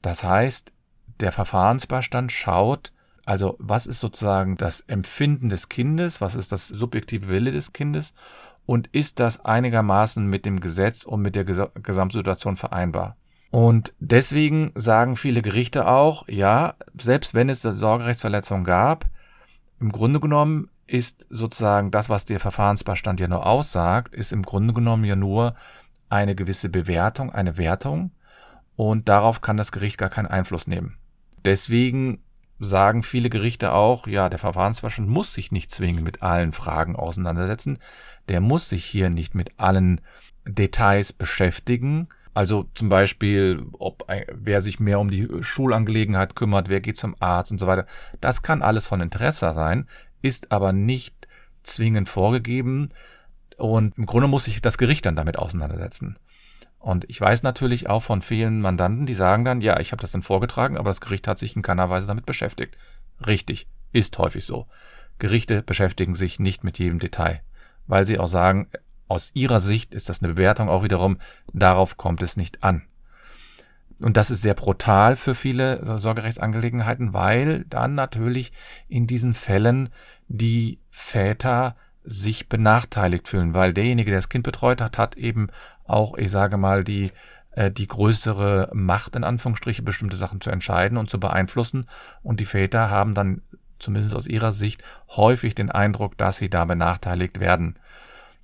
Das 0.00 0.24
heißt, 0.24 0.72
der 1.20 1.32
Verfahrensbeistand 1.32 2.32
schaut, 2.32 2.94
also 3.26 3.54
was 3.58 3.86
ist 3.86 4.00
sozusagen 4.00 4.56
das 4.56 4.80
Empfinden 4.80 5.50
des 5.50 5.68
Kindes, 5.68 6.22
was 6.22 6.34
ist 6.34 6.50
das 6.50 6.68
subjektive 6.68 7.28
Wille 7.28 7.52
des 7.52 7.74
Kindes 7.74 8.14
und 8.64 8.86
ist 8.86 9.20
das 9.20 9.44
einigermaßen 9.44 10.26
mit 10.26 10.46
dem 10.46 10.60
Gesetz 10.60 11.04
und 11.04 11.20
mit 11.20 11.36
der 11.36 11.44
Gesamtsituation 11.44 12.56
vereinbar. 12.56 13.18
Und 13.50 13.92
deswegen 14.00 14.72
sagen 14.76 15.16
viele 15.16 15.42
Gerichte 15.42 15.86
auch, 15.86 16.26
ja, 16.26 16.72
selbst 16.98 17.34
wenn 17.34 17.50
es 17.50 17.60
Sorgerechtsverletzungen 17.60 18.64
gab, 18.64 19.10
im 19.82 19.90
Grunde 19.90 20.20
genommen 20.20 20.70
ist 20.86 21.26
sozusagen 21.28 21.90
das, 21.90 22.08
was 22.08 22.24
der 22.24 22.38
Verfahrensbeistand 22.38 23.18
ja 23.18 23.28
nur 23.28 23.46
aussagt, 23.46 24.14
ist 24.14 24.32
im 24.32 24.42
Grunde 24.42 24.72
genommen 24.72 25.04
ja 25.04 25.16
nur 25.16 25.56
eine 26.08 26.34
gewisse 26.34 26.68
Bewertung, 26.68 27.32
eine 27.32 27.56
Wertung. 27.58 28.12
Und 28.76 29.08
darauf 29.08 29.40
kann 29.40 29.56
das 29.56 29.72
Gericht 29.72 29.98
gar 29.98 30.08
keinen 30.08 30.26
Einfluss 30.26 30.66
nehmen. 30.66 30.96
Deswegen 31.44 32.22
sagen 32.58 33.02
viele 33.02 33.28
Gerichte 33.28 33.72
auch, 33.72 34.06
ja, 34.06 34.28
der 34.28 34.38
Verfahrensbeistand 34.38 35.08
muss 35.08 35.34
sich 35.34 35.50
nicht 35.50 35.70
zwingend 35.70 36.04
mit 36.04 36.22
allen 36.22 36.52
Fragen 36.52 36.94
auseinandersetzen, 36.94 37.78
der 38.28 38.40
muss 38.40 38.68
sich 38.68 38.84
hier 38.84 39.10
nicht 39.10 39.34
mit 39.34 39.58
allen 39.58 40.00
Details 40.46 41.12
beschäftigen, 41.12 42.08
also 42.34 42.68
zum 42.74 42.88
Beispiel, 42.88 43.66
ob 43.72 44.06
wer 44.32 44.62
sich 44.62 44.80
mehr 44.80 45.00
um 45.00 45.10
die 45.10 45.28
Schulangelegenheit 45.40 46.34
kümmert, 46.34 46.68
wer 46.68 46.80
geht 46.80 46.96
zum 46.96 47.14
Arzt 47.20 47.52
und 47.52 47.58
so 47.58 47.66
weiter. 47.66 47.86
Das 48.20 48.42
kann 48.42 48.62
alles 48.62 48.86
von 48.86 49.00
Interesse 49.00 49.52
sein, 49.54 49.86
ist 50.22 50.50
aber 50.50 50.72
nicht 50.72 51.28
zwingend 51.62 52.08
vorgegeben. 52.08 52.88
Und 53.58 53.98
im 53.98 54.06
Grunde 54.06 54.28
muss 54.28 54.44
sich 54.44 54.62
das 54.62 54.78
Gericht 54.78 55.04
dann 55.04 55.16
damit 55.16 55.38
auseinandersetzen. 55.38 56.18
Und 56.78 57.08
ich 57.08 57.20
weiß 57.20 57.44
natürlich 57.44 57.88
auch 57.88 58.02
von 58.02 58.22
vielen 58.22 58.60
Mandanten, 58.60 59.06
die 59.06 59.14
sagen 59.14 59.44
dann, 59.44 59.60
ja, 59.60 59.78
ich 59.78 59.92
habe 59.92 60.00
das 60.00 60.10
dann 60.10 60.22
vorgetragen, 60.22 60.76
aber 60.76 60.90
das 60.90 61.00
Gericht 61.00 61.28
hat 61.28 61.38
sich 61.38 61.54
in 61.54 61.62
keiner 61.62 61.90
Weise 61.90 62.08
damit 62.08 62.26
beschäftigt. 62.26 62.76
Richtig, 63.24 63.68
ist 63.92 64.18
häufig 64.18 64.44
so. 64.44 64.66
Gerichte 65.18 65.62
beschäftigen 65.62 66.16
sich 66.16 66.40
nicht 66.40 66.64
mit 66.64 66.80
jedem 66.80 66.98
Detail, 66.98 67.42
weil 67.86 68.04
sie 68.04 68.18
auch 68.18 68.26
sagen, 68.26 68.68
aus 69.08 69.30
ihrer 69.34 69.60
Sicht 69.60 69.94
ist 69.94 70.08
das 70.08 70.22
eine 70.22 70.34
Bewertung 70.34 70.68
auch 70.68 70.82
wiederum, 70.82 71.18
darauf 71.52 71.96
kommt 71.96 72.22
es 72.22 72.36
nicht 72.36 72.62
an. 72.62 72.82
Und 74.00 74.16
das 74.16 74.30
ist 74.30 74.42
sehr 74.42 74.54
brutal 74.54 75.16
für 75.16 75.34
viele 75.34 75.98
Sorgerechtsangelegenheiten, 75.98 77.14
weil 77.14 77.64
dann 77.68 77.94
natürlich 77.94 78.52
in 78.88 79.06
diesen 79.06 79.32
Fällen 79.32 79.90
die 80.28 80.80
Väter 80.90 81.76
sich 82.04 82.48
benachteiligt 82.48 83.28
fühlen, 83.28 83.54
weil 83.54 83.72
derjenige, 83.72 84.10
der 84.10 84.18
das 84.18 84.28
Kind 84.28 84.44
betreut 84.44 84.80
hat, 84.80 84.98
hat 84.98 85.16
eben 85.16 85.48
auch, 85.84 86.16
ich 86.16 86.30
sage 86.30 86.56
mal, 86.56 86.82
die, 86.82 87.12
äh, 87.52 87.70
die 87.70 87.86
größere 87.86 88.70
Macht, 88.72 89.14
in 89.14 89.24
Anführungsstriche, 89.24 89.82
bestimmte 89.82 90.16
Sachen 90.16 90.40
zu 90.40 90.50
entscheiden 90.50 90.98
und 90.98 91.08
zu 91.08 91.20
beeinflussen. 91.20 91.86
Und 92.22 92.40
die 92.40 92.44
Väter 92.44 92.90
haben 92.90 93.14
dann, 93.14 93.42
zumindest 93.78 94.16
aus 94.16 94.26
ihrer 94.26 94.52
Sicht, 94.52 94.82
häufig 95.10 95.54
den 95.54 95.70
Eindruck, 95.70 96.18
dass 96.18 96.38
sie 96.38 96.50
da 96.50 96.64
benachteiligt 96.64 97.38
werden. 97.38 97.78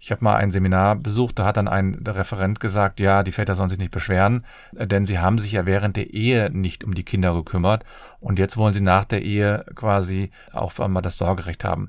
Ich 0.00 0.12
habe 0.12 0.24
mal 0.24 0.36
ein 0.36 0.50
Seminar 0.50 0.96
besucht, 0.96 1.38
da 1.38 1.44
hat 1.44 1.56
dann 1.56 1.66
ein 1.66 2.02
Referent 2.06 2.60
gesagt, 2.60 3.00
ja, 3.00 3.22
die 3.22 3.32
Väter 3.32 3.54
sollen 3.54 3.68
sich 3.68 3.78
nicht 3.78 3.90
beschweren, 3.90 4.44
denn 4.72 5.04
sie 5.06 5.18
haben 5.18 5.38
sich 5.38 5.52
ja 5.52 5.66
während 5.66 5.96
der 5.96 6.10
Ehe 6.10 6.50
nicht 6.50 6.84
um 6.84 6.94
die 6.94 7.04
Kinder 7.04 7.34
gekümmert 7.34 7.84
und 8.20 8.38
jetzt 8.38 8.56
wollen 8.56 8.74
sie 8.74 8.80
nach 8.80 9.04
der 9.04 9.22
Ehe 9.22 9.64
quasi 9.74 10.30
auch 10.52 10.78
einmal 10.78 11.02
das 11.02 11.16
Sorgerecht 11.16 11.64
haben. 11.64 11.88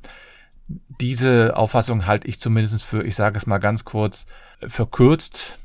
Diese 0.68 1.56
Auffassung 1.56 2.08
halte 2.08 2.28
ich 2.28 2.40
zumindest 2.40 2.84
für, 2.84 3.04
ich 3.04 3.16
sage 3.16 3.38
es 3.38 3.48
mal 3.48 3.60
ganz 3.60 3.86
kurz, 3.86 4.26
verkürzt, 4.60 5.60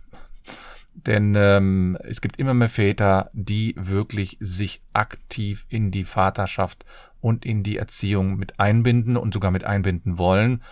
denn 0.95 1.35
ähm, 1.37 1.99
es 2.03 2.21
gibt 2.21 2.39
immer 2.39 2.55
mehr 2.55 2.69
Väter, 2.69 3.31
die 3.33 3.75
wirklich 3.77 4.37
sich 4.41 4.81
aktiv 4.93 5.67
in 5.69 5.91
die 5.91 6.05
Vaterschaft 6.05 6.85
und 7.21 7.45
in 7.45 7.63
die 7.63 7.79
Erziehung 7.79 8.37
mit 8.37 8.61
einbinden 8.61 9.17
und 9.17 9.35
sogar 9.35 9.51
mit 9.51 9.65
einbinden 9.65 10.19
wollen. 10.19 10.63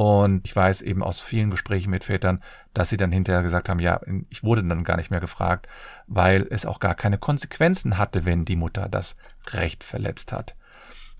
Und 0.00 0.46
ich 0.46 0.56
weiß 0.56 0.80
eben 0.80 1.02
aus 1.02 1.20
vielen 1.20 1.50
Gesprächen 1.50 1.90
mit 1.90 2.04
Vätern, 2.04 2.42
dass 2.72 2.88
sie 2.88 2.96
dann 2.96 3.12
hinterher 3.12 3.42
gesagt 3.42 3.68
haben, 3.68 3.80
ja, 3.80 4.00
ich 4.30 4.42
wurde 4.42 4.64
dann 4.64 4.82
gar 4.82 4.96
nicht 4.96 5.10
mehr 5.10 5.20
gefragt, 5.20 5.68
weil 6.06 6.46
es 6.48 6.64
auch 6.64 6.80
gar 6.80 6.94
keine 6.94 7.18
Konsequenzen 7.18 7.98
hatte, 7.98 8.24
wenn 8.24 8.46
die 8.46 8.56
Mutter 8.56 8.88
das 8.88 9.14
Recht 9.48 9.84
verletzt 9.84 10.32
hat. 10.32 10.54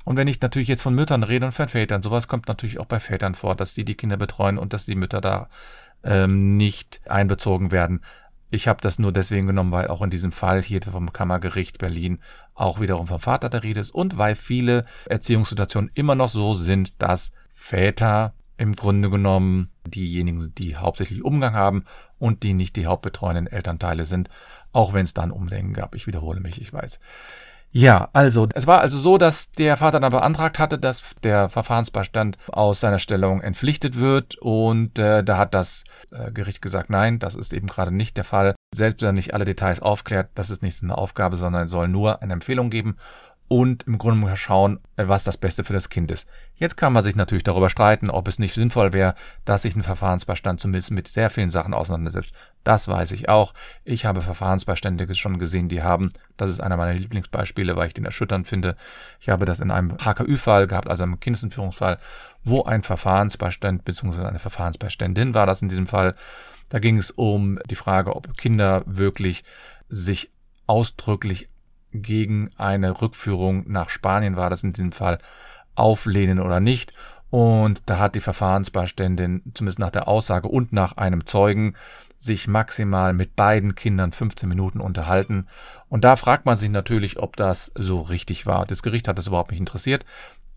Und 0.07 0.17
wenn 0.17 0.29
ich 0.29 0.41
natürlich 0.41 0.69
jetzt 0.69 0.81
von 0.81 0.95
Müttern 0.95 1.25
rede 1.25 1.45
und 1.45 1.53
von 1.53 1.69
Vätern, 1.69 2.01
sowas 2.01 2.27
kommt 2.27 2.49
natürlich 2.49 2.81
auch 2.81 2.87
bei 2.87 3.01
Vätern 3.01 3.35
vor, 3.35 3.55
dass 3.55 3.75
sie 3.75 3.85
die 3.85 3.97
Kinder 3.97 4.17
betreuen 4.17 4.57
und 4.57 4.73
dass 4.73 4.87
die 4.87 4.95
Mütter 4.95 5.21
da 5.21 5.51
ähm, 6.03 6.57
nicht 6.57 7.03
einbezogen 7.07 7.73
werden. 7.73 8.01
Ich 8.49 8.67
habe 8.67 8.81
das 8.81 8.99
nur 8.99 9.13
deswegen 9.13 9.47
genommen, 9.47 9.73
weil 9.73 9.89
auch 9.89 10.01
in 10.01 10.09
diesem 10.09 10.33
Fall 10.33 10.63
hier 10.63 10.81
vom 10.81 11.13
Kammergericht 11.13 11.77
Berlin 11.77 12.19
auch 12.55 12.81
wiederum 12.81 13.09
vom 13.09 13.21
Vater 13.21 13.51
der 13.51 13.63
Rede 13.63 13.81
ist 13.81 13.95
und 13.95 14.17
weil 14.17 14.37
viele 14.37 14.87
Erziehungssituationen 15.05 15.91
immer 15.93 16.15
noch 16.15 16.31
so 16.31 16.55
sind, 16.55 17.03
dass 17.03 17.31
Väter 17.53 18.33
im 18.61 18.77
Grunde 18.77 19.09
genommen 19.09 19.71
diejenigen 19.87 20.55
die 20.55 20.77
hauptsächlich 20.77 21.25
Umgang 21.25 21.55
haben 21.55 21.85
und 22.19 22.43
die 22.43 22.53
nicht 22.53 22.77
die 22.77 22.87
hauptbetreuenden 22.87 23.47
Elternteile 23.47 24.05
sind, 24.05 24.29
auch 24.73 24.93
wenn 24.93 25.05
es 25.05 25.15
dann 25.15 25.31
Umdenken 25.31 25.73
gab. 25.73 25.95
Ich 25.95 26.07
wiederhole 26.07 26.41
mich, 26.41 26.61
ich 26.61 26.71
weiß. 26.71 27.01
Ja, 27.73 28.11
also 28.13 28.49
es 28.53 28.67
war 28.67 28.81
also 28.81 28.99
so, 28.99 29.17
dass 29.17 29.53
der 29.53 29.77
Vater 29.77 30.01
dann 30.01 30.11
beantragt 30.11 30.59
hatte, 30.59 30.77
dass 30.77 31.15
der 31.23 31.49
Verfahrensbeistand 31.49 32.37
aus 32.49 32.81
seiner 32.81 32.99
Stellung 32.99 33.41
entpflichtet 33.41 33.97
wird 33.97 34.37
und 34.39 34.99
äh, 34.99 35.23
da 35.23 35.39
hat 35.39 35.55
das 35.55 35.85
äh, 36.11 36.33
Gericht 36.33 36.61
gesagt, 36.63 36.91
nein, 36.91 37.21
das 37.21 37.37
ist 37.37 37.53
eben 37.53 37.69
gerade 37.69 37.93
nicht 37.93 38.17
der 38.17 38.25
Fall. 38.25 38.57
Selbst 38.75 39.01
wenn 39.01 39.11
er 39.11 39.13
nicht 39.13 39.35
alle 39.35 39.45
Details 39.45 39.81
aufklärt, 39.81 40.31
das 40.35 40.51
ist 40.51 40.63
nicht 40.63 40.77
seine 40.77 40.99
Aufgabe, 40.99 41.37
sondern 41.37 41.69
soll 41.69 41.87
nur 41.87 42.21
eine 42.21 42.33
Empfehlung 42.33 42.71
geben 42.71 42.97
und 43.53 43.83
im 43.89 43.99
Grunde 43.99 44.25
mal 44.25 44.37
schauen, 44.37 44.79
äh, 44.97 45.09
was 45.09 45.25
das 45.25 45.37
Beste 45.37 45.65
für 45.65 45.73
das 45.73 45.89
Kind 45.89 46.13
ist. 46.13 46.29
Jetzt 46.55 46.77
kann 46.77 46.93
man 46.93 47.03
sich 47.03 47.17
natürlich 47.17 47.43
darüber 47.43 47.69
streiten, 47.69 48.09
ob 48.09 48.29
es 48.29 48.39
nicht 48.39 48.55
sinnvoll 48.55 48.93
wäre, 48.93 49.17
dass 49.45 49.63
sich 49.63 49.75
ein 49.75 49.83
Verfahrensbeistand 49.83 50.61
zumindest 50.61 50.93
mit 50.93 51.09
sehr 51.09 51.31
vielen 51.31 51.51
Sachen 51.51 51.75
auseinandersetzt. 51.75 52.33
Das 52.63 52.87
weiß 52.87 53.11
ich 53.11 53.29
auch. 53.29 53.53
Ich 53.83 54.07
habe 54.07 54.23
Verfahrensbeistände 54.23 55.13
schon 55.17 55.41
gesehen, 55.41 55.69
die 55.69 55.83
haben, 55.83 56.13
das 56.37 56.49
ist 56.49 56.61
einer 56.61 56.77
meiner 56.77 56.95
Lieblingsbeispiele, 56.95 57.75
weil 57.75 57.89
ich 57.89 57.95
den 57.95 58.05
erschütternd 58.05 58.47
finde. 58.47 58.77
Ich 59.19 59.31
habe 59.31 59.47
das 59.47 59.59
in 59.59 59.73
einem 59.73 59.97
HKÜ-Fall 59.99 60.69
gehabt, 60.69 60.89
also 60.89 61.03
einem 61.03 61.19
Kindesentführungsfall, 61.19 61.99
wo 62.45 62.63
ein 62.63 62.85
Verfahrensbeistand 62.85 63.85
bzw. 63.85 64.27
eine 64.27 64.39
Verfahrensbeiständin 64.39 65.35
war 65.35 65.47
das 65.47 65.61
in 65.61 65.69
diesem 65.69 65.89
Fall. 65.89 66.15
Da 66.69 66.79
ging 66.79 66.99
es 66.99 67.11
um 67.11 67.59
die 67.69 67.75
Frage, 67.75 68.15
ob 68.15 68.37
Kinder 68.37 68.85
wirklich 68.87 69.43
sich 69.89 70.31
ausdrücklich 70.69 71.50
gegen 71.93 72.49
eine 72.57 73.01
Rückführung 73.01 73.71
nach 73.71 73.91
Spanien 73.91 74.37
war 74.37 74.51
das 74.51 74.63
in 74.63 74.73
diesem 74.73 74.93
Fall 74.93 75.19
auflehnen 75.75 76.41
oder 76.41 76.61
nicht. 76.61 76.93
Und 77.31 77.83
da 77.87 77.99
hat 77.99 78.17
die 78.17 78.21
Verfahrensbeiständin, 78.21 79.43
zumindest 79.55 79.79
nach 79.79 79.91
der 79.91 80.09
Aussage 80.09 80.49
und 80.49 80.73
nach 80.73 80.97
einem 80.97 81.27
Zeugen, 81.27 81.77
sich 82.19 82.49
maximal 82.49 83.15
mit 83.15 83.35
beiden 83.35 83.75
Kindern 83.75 84.13
15 84.13 84.49
Minuten 84.49 84.81
unterhalten. 84.81 85.47
Und 85.89 86.05
da 86.05 86.17
fragt 86.17 86.45
man 86.45 86.57
sich 86.57 86.69
natürlich, 86.69 87.19
ob 87.19 87.37
das 87.37 87.73
so 87.75 88.01
richtig 88.01 88.47
war. 88.47 88.67
Das 88.67 88.83
Gericht 88.83 89.09
hat 89.09 89.17
das 89.17 89.29
überhaupt 89.29 89.53
nicht 89.53 89.61
interessiert. 89.61 90.05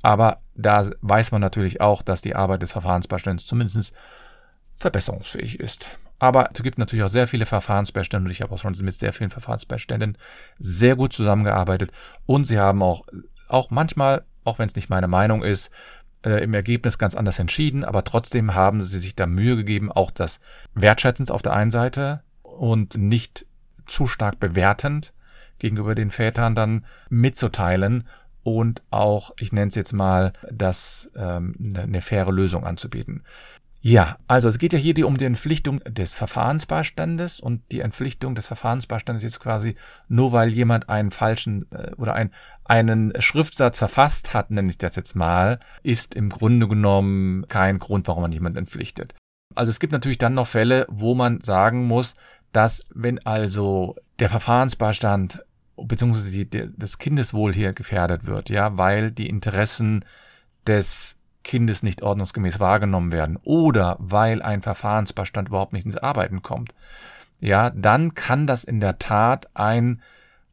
Aber 0.02 0.42
da 0.56 0.90
weiß 1.02 1.32
man 1.32 1.40
natürlich 1.40 1.80
auch, 1.80 2.02
dass 2.02 2.22
die 2.22 2.36
Arbeit 2.36 2.62
des 2.62 2.74
Verfahrensbeiständes 2.74 3.46
zumindest 3.46 3.94
verbesserungsfähig 4.78 5.60
ist. 5.60 5.98
Aber 6.24 6.52
es 6.54 6.64
gibt 6.64 6.78
natürlich 6.78 7.04
auch 7.04 7.10
sehr 7.10 7.28
viele 7.28 7.46
Verfahrensbeistände 7.46 8.28
und 8.28 8.32
ich 8.32 8.42
habe 8.42 8.54
auch 8.54 8.58
schon 8.58 8.74
mit 8.80 8.96
sehr 8.96 9.12
vielen 9.12 9.30
Verfahrensbeiständen 9.30 10.18
sehr 10.58 10.96
gut 10.96 11.12
zusammengearbeitet 11.12 11.92
und 12.26 12.46
sie 12.46 12.60
haben 12.60 12.82
auch, 12.82 13.02
auch 13.50 13.72
manchmal, 13.72 14.24
auch 14.46 14.58
wenn 14.58 14.70
es 14.70 14.76
nicht 14.78 14.90
meine 14.90 15.10
Meinung 15.10 15.44
ist, 15.44 15.70
äh, 16.26 16.42
im 16.42 16.54
Ergebnis 16.54 16.98
ganz 16.98 17.14
anders 17.14 17.40
entschieden, 17.40 17.84
aber 17.84 18.06
trotzdem 18.06 18.56
haben 18.56 18.82
sie 18.84 19.00
sich 19.00 19.18
da 19.18 19.28
Mühe 19.28 19.58
gegeben, 19.58 19.92
auch 19.92 20.12
das 20.12 20.40
wertschätzend 20.76 21.30
auf 21.30 21.42
der 21.42 21.52
einen 21.52 21.72
Seite 21.72 22.22
und 22.42 22.96
nicht 22.96 23.46
zu 23.86 24.08
stark 24.08 24.40
bewertend 24.40 25.14
gegenüber 25.60 25.94
den 25.94 26.10
Vätern 26.10 26.56
dann 26.56 26.86
mitzuteilen 27.10 28.08
und 28.44 28.82
auch, 28.92 29.32
ich 29.40 29.52
nenne 29.52 29.68
es 29.68 29.76
jetzt 29.76 29.94
mal, 29.94 30.32
das 30.52 31.10
ähm, 31.16 31.76
eine 31.76 32.02
faire 32.02 32.32
Lösung 32.32 32.66
anzubieten. 32.66 33.24
Ja, 33.86 34.18
also 34.28 34.48
es 34.48 34.60
geht 34.60 34.72
ja 34.72 34.80
hier 34.80 35.06
um 35.06 35.18
die 35.18 35.26
Entpflichtung 35.26 35.82
des 35.82 36.16
Verfahrensbeistandes 36.16 37.42
und 37.42 37.62
die 37.70 37.82
Entpflichtung 37.82 38.34
des 38.34 38.48
Verfahrensbeistandes 38.48 39.24
jetzt 39.24 39.42
quasi 39.42 39.76
nur 40.08 40.32
weil 40.32 40.48
jemand 40.48 40.88
einen 40.88 41.12
falschen 41.12 41.70
äh, 41.74 41.92
oder 41.98 42.14
ein, 42.14 42.32
einen 42.64 43.12
Schriftsatz 43.22 43.80
verfasst 43.80 44.34
hat, 44.34 44.52
nenne 44.52 44.70
ich 44.70 44.78
das 44.78 44.96
jetzt 44.96 45.18
mal, 45.18 45.60
ist 45.84 46.16
im 46.16 46.30
Grunde 46.30 46.70
genommen 46.70 47.46
kein 47.50 47.78
Grund, 47.78 48.08
warum 48.08 48.22
man 48.22 48.32
jemand 48.32 48.56
entpflichtet. 48.56 49.16
Also 49.54 49.70
es 49.70 49.82
gibt 49.82 49.92
natürlich 49.92 50.18
dann 50.18 50.34
noch 50.34 50.48
Fälle, 50.48 50.86
wo 50.90 51.14
man 51.14 51.42
sagen 51.42 51.86
muss, 51.86 52.16
dass 52.54 52.86
wenn 52.94 53.20
also 53.26 53.98
der 54.20 54.30
Verfahrensbeistand 54.30 55.44
beziehungsweise 55.76 56.46
das 56.78 57.00
Kindeswohl 57.00 57.52
hier 57.52 57.74
gefährdet 57.74 58.26
wird, 58.26 58.50
ja, 58.50 58.78
weil 58.78 59.12
die 59.12 59.28
Interessen 59.28 60.06
des 60.66 61.18
Kindes 61.44 61.84
nicht 61.84 62.02
ordnungsgemäß 62.02 62.60
wahrgenommen 62.60 63.12
werden 63.12 63.38
oder 63.44 63.98
weil 64.00 64.42
ein 64.42 64.62
Verfahrensbestand 64.62 65.50
überhaupt 65.50 65.74
nicht 65.74 65.86
ins 65.86 65.98
Arbeiten 65.98 66.42
kommt, 66.42 66.74
ja, 67.40 67.70
dann 67.72 68.14
kann 68.14 68.48
das 68.48 68.64
in 68.64 68.80
der 68.80 69.00
Tat 69.00 69.50
ein 69.54 70.02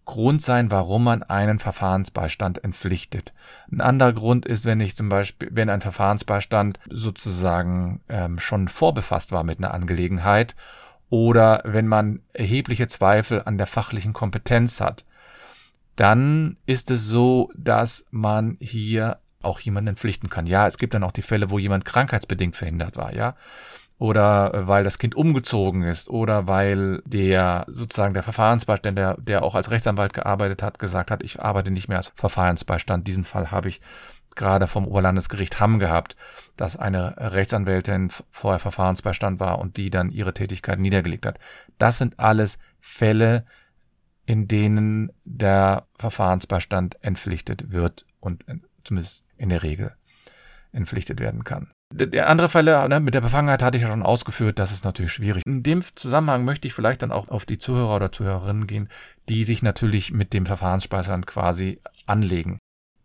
Grund 0.05 0.43
sein, 0.43 0.73
warum 0.73 1.05
man 1.05 1.23
einen 1.23 1.61
Verfahrensbeistand 1.61 2.65
entpflichtet. 2.65 3.33
Ein 3.71 3.81
anderer 3.81 4.13
Grund 4.13 4.45
ist, 4.45 4.65
wenn 4.65 4.81
ich 4.81 4.97
zum 4.97 5.09
Beispiel, 5.09 5.51
wenn 5.53 5.71
ein 5.71 5.83
Verfahrensbeistand 5.83 6.81
sozusagen 6.89 8.01
ähm, 8.09 8.41
schon 8.41 8.67
vorbefasst 8.67 9.31
war 9.31 9.45
mit 9.45 9.59
einer 9.59 9.73
Angelegenheit 9.73 10.57
oder 11.11 11.63
wenn 11.65 11.87
man 11.87 12.23
erhebliche 12.33 12.89
Zweifel 12.89 13.43
an 13.45 13.57
der 13.57 13.69
fachlichen 13.69 14.13
Kompetenz 14.13 14.81
hat, 14.81 15.05
dann 15.95 16.57
ist 16.67 16.91
es 16.91 17.07
so, 17.07 17.51
dass 17.57 18.05
man 18.11 18.57
hier 18.59 19.19
auch 19.43 19.61
jemanden 19.61 19.89
entpflichten 19.89 20.29
kann. 20.29 20.47
Ja, 20.47 20.67
es 20.67 20.79
gibt 20.79 20.95
dann 20.95 21.05
auch 21.05 21.13
die 21.13 21.23
Fälle, 21.23 21.51
wo 21.51 21.59
jemand 21.59 21.85
krankheitsbedingt 21.85 22.57
verhindert 22.57 22.97
war, 22.97 23.15
ja. 23.15 23.35
Oder 23.99 24.55
äh, 24.55 24.67
weil 24.67 24.83
das 24.83 24.99
Kind 24.99 25.15
umgezogen 25.15 25.83
ist 25.83 26.09
oder 26.09 26.47
weil 26.47 27.03
der 27.05 27.67
sozusagen 27.69 28.15
der 28.15 28.23
Verfahrensbeistand, 28.23 28.97
der, 28.97 29.17
der 29.19 29.43
auch 29.43 29.55
als 29.55 29.71
Rechtsanwalt 29.71 30.15
gearbeitet 30.15 30.63
hat, 30.63 30.79
gesagt 30.79 31.11
hat, 31.11 31.23
ich 31.23 31.41
arbeite 31.41 31.71
nicht 31.71 31.89
mehr 31.89 31.99
als 31.99 32.13
Verfahrensbeistand. 32.15 33.07
Diesen 33.07 33.25
Fall 33.25 33.51
habe 33.51 33.69
ich 33.69 33.81
gerade 34.35 34.69
vom 34.69 34.87
Oberlandesgericht 34.87 35.61
Hamm 35.61 35.79
gehabt, 35.79 36.17
dass 36.57 36.77
eine 36.77 37.15
Rechtsanwältin 37.19 38.11
vorher 38.31 38.59
Verfahrensbeistand 38.59 39.39
war 39.39 39.59
und 39.59 39.77
die 39.77 39.91
dann 39.91 40.11
ihre 40.11 40.33
Tätigkeit 40.33 40.79
niedergelegt 40.79 41.27
hat. 41.27 41.39
Das 41.79 41.99
sind 41.99 42.19
alles 42.19 42.59
Fälle, 42.81 43.45
in 44.25 44.49
denen 44.49 45.13
der 45.25 45.87
Verfahrensbeistand 45.99 47.03
entpflichtet 47.03 47.71
wird 47.71 48.07
und 48.21 48.45
zumindest 48.85 49.27
in 49.41 49.49
der 49.49 49.63
Regel 49.63 49.95
entpflichtet 50.73 51.19
werden 51.19 51.43
kann. 51.43 51.73
Der 51.93 52.29
andere 52.29 52.49
Fälle 52.49 52.89
ne, 52.89 53.01
mit 53.01 53.15
der 53.15 53.21
Befangenheit 53.21 53.63
hatte 53.63 53.77
ich 53.77 53.83
ja 53.83 53.89
schon 53.89 54.05
ausgeführt, 54.05 54.61
das 54.61 54.71
ist 54.71 54.85
natürlich 54.85 55.13
schwierig. 55.13 55.43
In 55.45 55.65
dem 55.65 55.83
Zusammenhang 55.97 56.45
möchte 56.45 56.69
ich 56.69 56.75
vielleicht 56.75 57.03
dann 57.03 57.11
auch 57.11 57.29
auf 57.29 57.45
die 57.45 57.59
Zuhörer 57.59 57.97
oder 57.97 58.13
Zuhörerinnen 58.13 58.69
gehen, 58.69 58.89
die 59.29 59.43
sich 59.43 59.63
natürlich 59.63 60.13
mit 60.13 60.33
dem 60.33 60.47
Verfahrensbeistand 60.47 61.27
quasi 61.27 61.81
anlegen. 62.07 62.59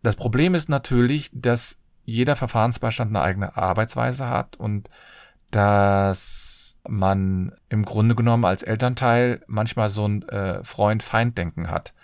Das 0.04 0.16
Problem 0.16 0.54
ist 0.54 0.70
natürlich, 0.70 1.32
dass 1.34 1.80
jeder 2.04 2.36
Verfahrensbeistand 2.36 3.10
eine 3.10 3.22
eigene 3.22 3.58
Arbeitsweise 3.58 4.30
hat 4.30 4.58
und 4.58 4.92
dass 5.50 6.78
man 6.88 7.56
im 7.70 7.86
Grunde 7.86 8.14
genommen 8.14 8.46
als 8.46 8.62
Elternteil 8.62 9.42
manchmal 9.48 9.90
so 9.90 10.08
ein 10.08 10.22
äh, 10.30 10.64
Freund-Feind-Denken 10.64 11.72
hat. 11.72 11.96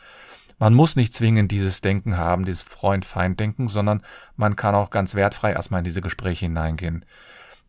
Man 0.62 0.76
muss 0.76 0.96
nicht 0.96 1.16
zwingend 1.16 1.52
dieses 1.52 1.82
Denken 1.82 2.18
haben, 2.18 2.46
dieses 2.46 2.62
Freund-Feind-Denken, 2.62 3.68
sondern 3.68 4.04
man 4.36 4.56
kann 4.56 4.76
auch 4.76 4.92
ganz 4.92 5.16
wertfrei 5.16 5.54
erstmal 5.54 5.80
in 5.80 5.86
diese 5.86 6.02
Gespräche 6.02 6.46
hineingehen. 6.46 7.04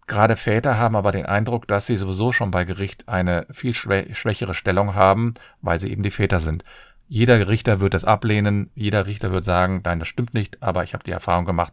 Gerade 0.06 0.36
Väter 0.36 0.76
haben 0.76 0.94
aber 0.94 1.10
den 1.10 1.24
Eindruck, 1.24 1.66
dass 1.66 1.86
sie 1.86 1.96
sowieso 1.96 2.32
schon 2.32 2.50
bei 2.50 2.64
Gericht 2.64 3.08
eine 3.08 3.46
viel 3.50 3.72
schwächere 3.72 4.52
Stellung 4.52 4.94
haben, 4.94 5.32
weil 5.62 5.78
sie 5.78 5.90
eben 5.90 6.02
die 6.02 6.10
Väter 6.10 6.38
sind. 6.38 6.64
Jeder 7.08 7.48
Richter 7.48 7.80
wird 7.80 7.94
das 7.94 8.04
ablehnen, 8.04 8.70
jeder 8.74 9.06
Richter 9.06 9.32
wird 9.32 9.46
sagen, 9.46 9.80
nein, 9.82 9.98
das 9.98 10.08
stimmt 10.08 10.34
nicht, 10.34 10.62
aber 10.62 10.84
ich 10.84 10.92
habe 10.92 11.02
die 11.02 11.12
Erfahrung 11.12 11.46
gemacht, 11.46 11.72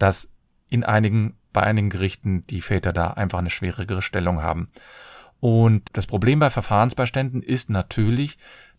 dass 0.00 0.32
in 0.68 0.82
einigen 0.82 1.36
bei 1.52 1.62
einigen 1.62 1.90
Gerichten 1.90 2.44
die 2.48 2.60
Väter 2.60 2.92
da 2.92 3.12
einfach 3.12 3.38
eine 3.38 3.50
schwierigere 3.50 4.02
Stellung 4.02 4.42
haben. 4.42 4.68
Und 5.38 5.82
das 5.92 6.06
Problem 6.06 6.40
bei 6.40 6.50
Verfahrensbeiständen 6.50 7.42
ist 7.42 7.70
natürlich, 7.70 8.38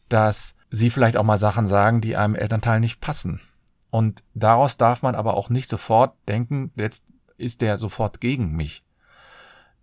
dass 0.09 0.55
sie 0.69 0.89
vielleicht 0.89 1.17
auch 1.17 1.23
mal 1.23 1.37
Sachen 1.37 1.67
sagen, 1.67 2.01
die 2.01 2.17
einem 2.17 2.35
Elternteil 2.35 2.79
nicht 2.79 3.01
passen. 3.01 3.41
Und 3.89 4.23
daraus 4.33 4.77
darf 4.77 5.01
man 5.01 5.15
aber 5.15 5.35
auch 5.35 5.49
nicht 5.49 5.69
sofort 5.69 6.15
denken, 6.27 6.71
jetzt 6.75 7.05
ist 7.37 7.61
der 7.61 7.77
sofort 7.77 8.19
gegen 8.19 8.51
mich. 8.51 8.83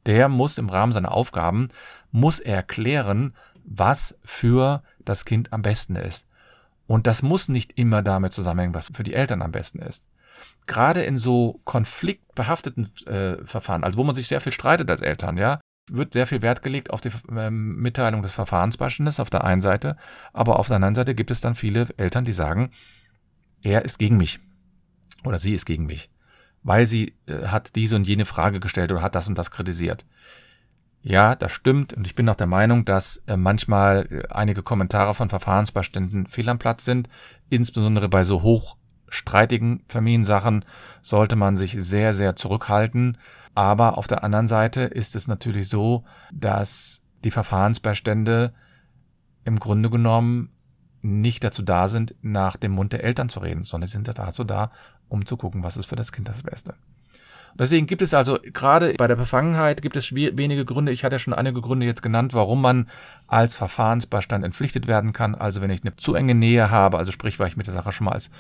Der 0.06 0.28
muss 0.28 0.58
im 0.58 0.68
Rahmen 0.68 0.92
seiner 0.92 1.12
Aufgaben, 1.12 1.68
muss 2.10 2.40
erklären, 2.40 3.34
was 3.64 4.18
für 4.22 4.82
das 5.04 5.24
Kind 5.24 5.52
am 5.52 5.62
besten 5.62 5.96
ist. 5.96 6.26
Und 6.86 7.06
das 7.06 7.22
muss 7.22 7.48
nicht 7.48 7.78
immer 7.78 8.02
damit 8.02 8.32
zusammenhängen, 8.32 8.74
was 8.74 8.90
für 8.92 9.04
die 9.04 9.14
Eltern 9.14 9.40
am 9.40 9.52
besten 9.52 9.78
ist. 9.78 10.04
Gerade 10.66 11.02
in 11.02 11.16
so 11.16 11.60
konfliktbehafteten 11.64 12.90
äh, 13.06 13.44
Verfahren, 13.46 13.84
also 13.84 13.96
wo 13.96 14.04
man 14.04 14.14
sich 14.14 14.28
sehr 14.28 14.40
viel 14.40 14.52
streitet 14.52 14.90
als 14.90 15.00
Eltern, 15.00 15.38
ja, 15.38 15.60
wird 15.90 16.12
sehr 16.12 16.26
viel 16.26 16.42
Wert 16.42 16.62
gelegt 16.62 16.90
auf 16.90 17.00
die 17.00 17.10
ähm, 17.30 17.76
Mitteilung 17.76 18.22
des 18.22 18.32
Verfahrensbeistandes 18.32 19.20
auf 19.20 19.30
der 19.30 19.44
einen 19.44 19.60
Seite, 19.60 19.96
aber 20.32 20.58
auf 20.58 20.68
der 20.68 20.76
anderen 20.76 20.94
Seite 20.94 21.14
gibt 21.14 21.30
es 21.30 21.40
dann 21.40 21.54
viele 21.54 21.88
Eltern, 21.96 22.24
die 22.24 22.32
sagen, 22.32 22.70
er 23.62 23.84
ist 23.84 23.98
gegen 23.98 24.16
mich 24.16 24.40
oder 25.24 25.38
sie 25.38 25.54
ist 25.54 25.66
gegen 25.66 25.86
mich, 25.86 26.10
weil 26.62 26.86
sie 26.86 27.14
äh, 27.26 27.46
hat 27.46 27.76
diese 27.76 27.96
und 27.96 28.06
jene 28.06 28.24
Frage 28.24 28.60
gestellt 28.60 28.92
oder 28.92 29.02
hat 29.02 29.14
das 29.14 29.28
und 29.28 29.36
das 29.36 29.50
kritisiert. 29.50 30.04
Ja, 31.02 31.34
das 31.34 31.52
stimmt 31.52 31.92
und 31.92 32.06
ich 32.06 32.14
bin 32.14 32.28
auch 32.30 32.34
der 32.34 32.46
Meinung, 32.46 32.86
dass 32.86 33.18
äh, 33.26 33.36
manchmal 33.36 34.06
äh, 34.10 34.32
einige 34.32 34.62
Kommentare 34.62 35.12
von 35.14 35.28
Verfahrensbeiständen 35.28 36.26
fehl 36.26 36.48
am 36.48 36.58
Platz 36.58 36.86
sind, 36.86 37.10
insbesondere 37.50 38.08
bei 38.08 38.24
so 38.24 38.42
hochstreitigen 39.06 39.84
Familiensachen 39.88 40.64
sollte 41.02 41.36
man 41.36 41.56
sich 41.56 41.76
sehr, 41.78 42.14
sehr 42.14 42.36
zurückhalten 42.36 43.18
aber 43.54 43.98
auf 43.98 44.06
der 44.06 44.24
anderen 44.24 44.48
Seite 44.48 44.82
ist 44.82 45.14
es 45.14 45.28
natürlich 45.28 45.68
so, 45.68 46.04
dass 46.32 47.02
die 47.22 47.30
Verfahrensbeistände 47.30 48.52
im 49.44 49.60
Grunde 49.60 49.90
genommen 49.90 50.50
nicht 51.02 51.44
dazu 51.44 51.62
da 51.62 51.88
sind, 51.88 52.14
nach 52.22 52.56
dem 52.56 52.72
Mund 52.72 52.92
der 52.92 53.04
Eltern 53.04 53.28
zu 53.28 53.40
reden, 53.40 53.62
sondern 53.62 53.88
sind 53.88 54.08
dazu 54.08 54.42
da, 54.42 54.72
um 55.08 55.26
zu 55.26 55.36
gucken, 55.36 55.62
was 55.62 55.76
ist 55.76 55.86
für 55.86 55.96
das 55.96 56.12
Kind 56.12 56.28
das 56.28 56.42
Beste. 56.42 56.74
Deswegen 57.56 57.86
gibt 57.86 58.02
es 58.02 58.14
also 58.14 58.38
gerade 58.52 58.94
bei 58.94 59.06
der 59.06 59.14
Befangenheit 59.14 59.80
gibt 59.80 59.94
es 59.94 60.12
wenige 60.12 60.64
Gründe. 60.64 60.90
Ich 60.90 61.04
hatte 61.04 61.14
ja 61.14 61.20
schon 61.20 61.34
einige 61.34 61.60
Gründe 61.60 61.86
jetzt 61.86 62.02
genannt, 62.02 62.34
warum 62.34 62.60
man 62.60 62.88
als 63.28 63.54
Verfahrensbeistand 63.54 64.44
entpflichtet 64.44 64.88
werden 64.88 65.12
kann. 65.12 65.36
Also 65.36 65.60
wenn 65.60 65.70
ich 65.70 65.82
eine 65.82 65.94
zu 65.94 66.14
enge 66.14 66.34
Nähe 66.34 66.72
habe, 66.72 66.98
also 66.98 67.12
sprich, 67.12 67.38
weil 67.38 67.46
ich 67.46 67.56
mit 67.56 67.68
der 67.68 67.74
Sache 67.74 67.92
schon 67.92 68.06
mal 68.06 68.12
als 68.12 68.30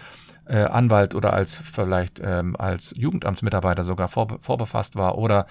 äh, 0.46 0.64
Anwalt 0.64 1.14
oder 1.14 1.32
als 1.32 1.56
vielleicht 1.56 2.20
ähm, 2.22 2.56
als 2.56 2.92
Jugendamtsmitarbeiter 2.96 3.84
sogar 3.84 4.08
vor, 4.08 4.38
vorbefasst 4.40 4.96
war 4.96 5.18
oder 5.18 5.46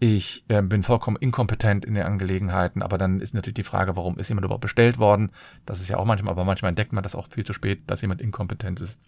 ich 0.00 0.44
äh, 0.48 0.62
bin 0.62 0.82
vollkommen 0.82 1.16
inkompetent 1.16 1.84
in 1.84 1.94
den 1.94 2.02
Angelegenheiten, 2.02 2.82
aber 2.82 2.98
dann 2.98 3.20
ist 3.20 3.34
natürlich 3.34 3.54
die 3.54 3.62
Frage, 3.62 3.96
warum 3.96 4.18
ist 4.18 4.28
jemand 4.28 4.44
überhaupt 4.44 4.62
bestellt 4.62 4.98
worden? 4.98 5.30
Das 5.64 5.80
ist 5.80 5.88
ja 5.88 5.96
auch 5.96 6.04
manchmal, 6.04 6.32
aber 6.32 6.44
manchmal 6.44 6.70
entdeckt 6.70 6.92
man 6.92 7.04
das 7.04 7.14
auch 7.14 7.28
viel 7.28 7.44
zu 7.44 7.52
spät, 7.52 7.82
dass 7.86 8.00
jemand 8.00 8.20
inkompetent 8.20 8.80
ist 8.80 8.98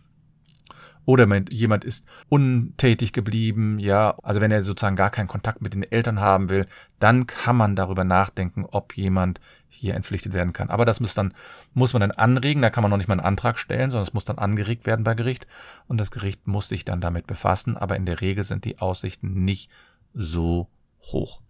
oder 1.06 1.26
jemand 1.50 1.84
ist 1.84 2.06
untätig 2.28 3.12
geblieben, 3.12 3.78
ja, 3.78 4.16
also 4.22 4.40
wenn 4.40 4.50
er 4.50 4.62
sozusagen 4.62 4.96
gar 4.96 5.10
keinen 5.10 5.28
Kontakt 5.28 5.60
mit 5.60 5.74
den 5.74 5.82
Eltern 5.82 6.20
haben 6.20 6.48
will, 6.48 6.66
dann 6.98 7.26
kann 7.26 7.56
man 7.56 7.76
darüber 7.76 8.04
nachdenken, 8.04 8.64
ob 8.64 8.96
jemand 8.96 9.40
hier 9.68 9.94
entpflichtet 9.94 10.32
werden 10.32 10.52
kann. 10.52 10.70
Aber 10.70 10.84
das 10.84 11.00
muss 11.00 11.14
dann, 11.14 11.34
muss 11.74 11.92
man 11.92 12.00
dann 12.00 12.12
anregen, 12.12 12.62
da 12.62 12.70
kann 12.70 12.82
man 12.82 12.90
noch 12.90 12.96
nicht 12.96 13.08
mal 13.08 13.14
einen 13.14 13.26
Antrag 13.26 13.58
stellen, 13.58 13.90
sondern 13.90 14.06
es 14.06 14.14
muss 14.14 14.24
dann 14.24 14.38
angeregt 14.38 14.86
werden 14.86 15.04
bei 15.04 15.14
Gericht. 15.14 15.46
Und 15.88 15.98
das 15.98 16.10
Gericht 16.10 16.46
muss 16.46 16.68
sich 16.68 16.84
dann 16.84 17.00
damit 17.00 17.26
befassen, 17.26 17.76
aber 17.76 17.96
in 17.96 18.06
der 18.06 18.20
Regel 18.20 18.44
sind 18.44 18.64
die 18.64 18.78
Aussichten 18.78 19.44
nicht 19.44 19.70
so 20.14 20.68
hoch. 21.02 21.40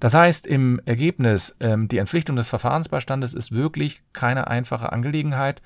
Das 0.00 0.14
heißt, 0.14 0.46
im 0.46 0.80
Ergebnis, 0.84 1.56
ähm, 1.60 1.88
die 1.88 1.98
Entpflichtung 1.98 2.36
des 2.36 2.48
Verfahrensbeistandes 2.48 3.34
ist 3.34 3.52
wirklich 3.52 4.02
keine 4.12 4.46
einfache 4.48 4.92
Angelegenheit 4.92 5.62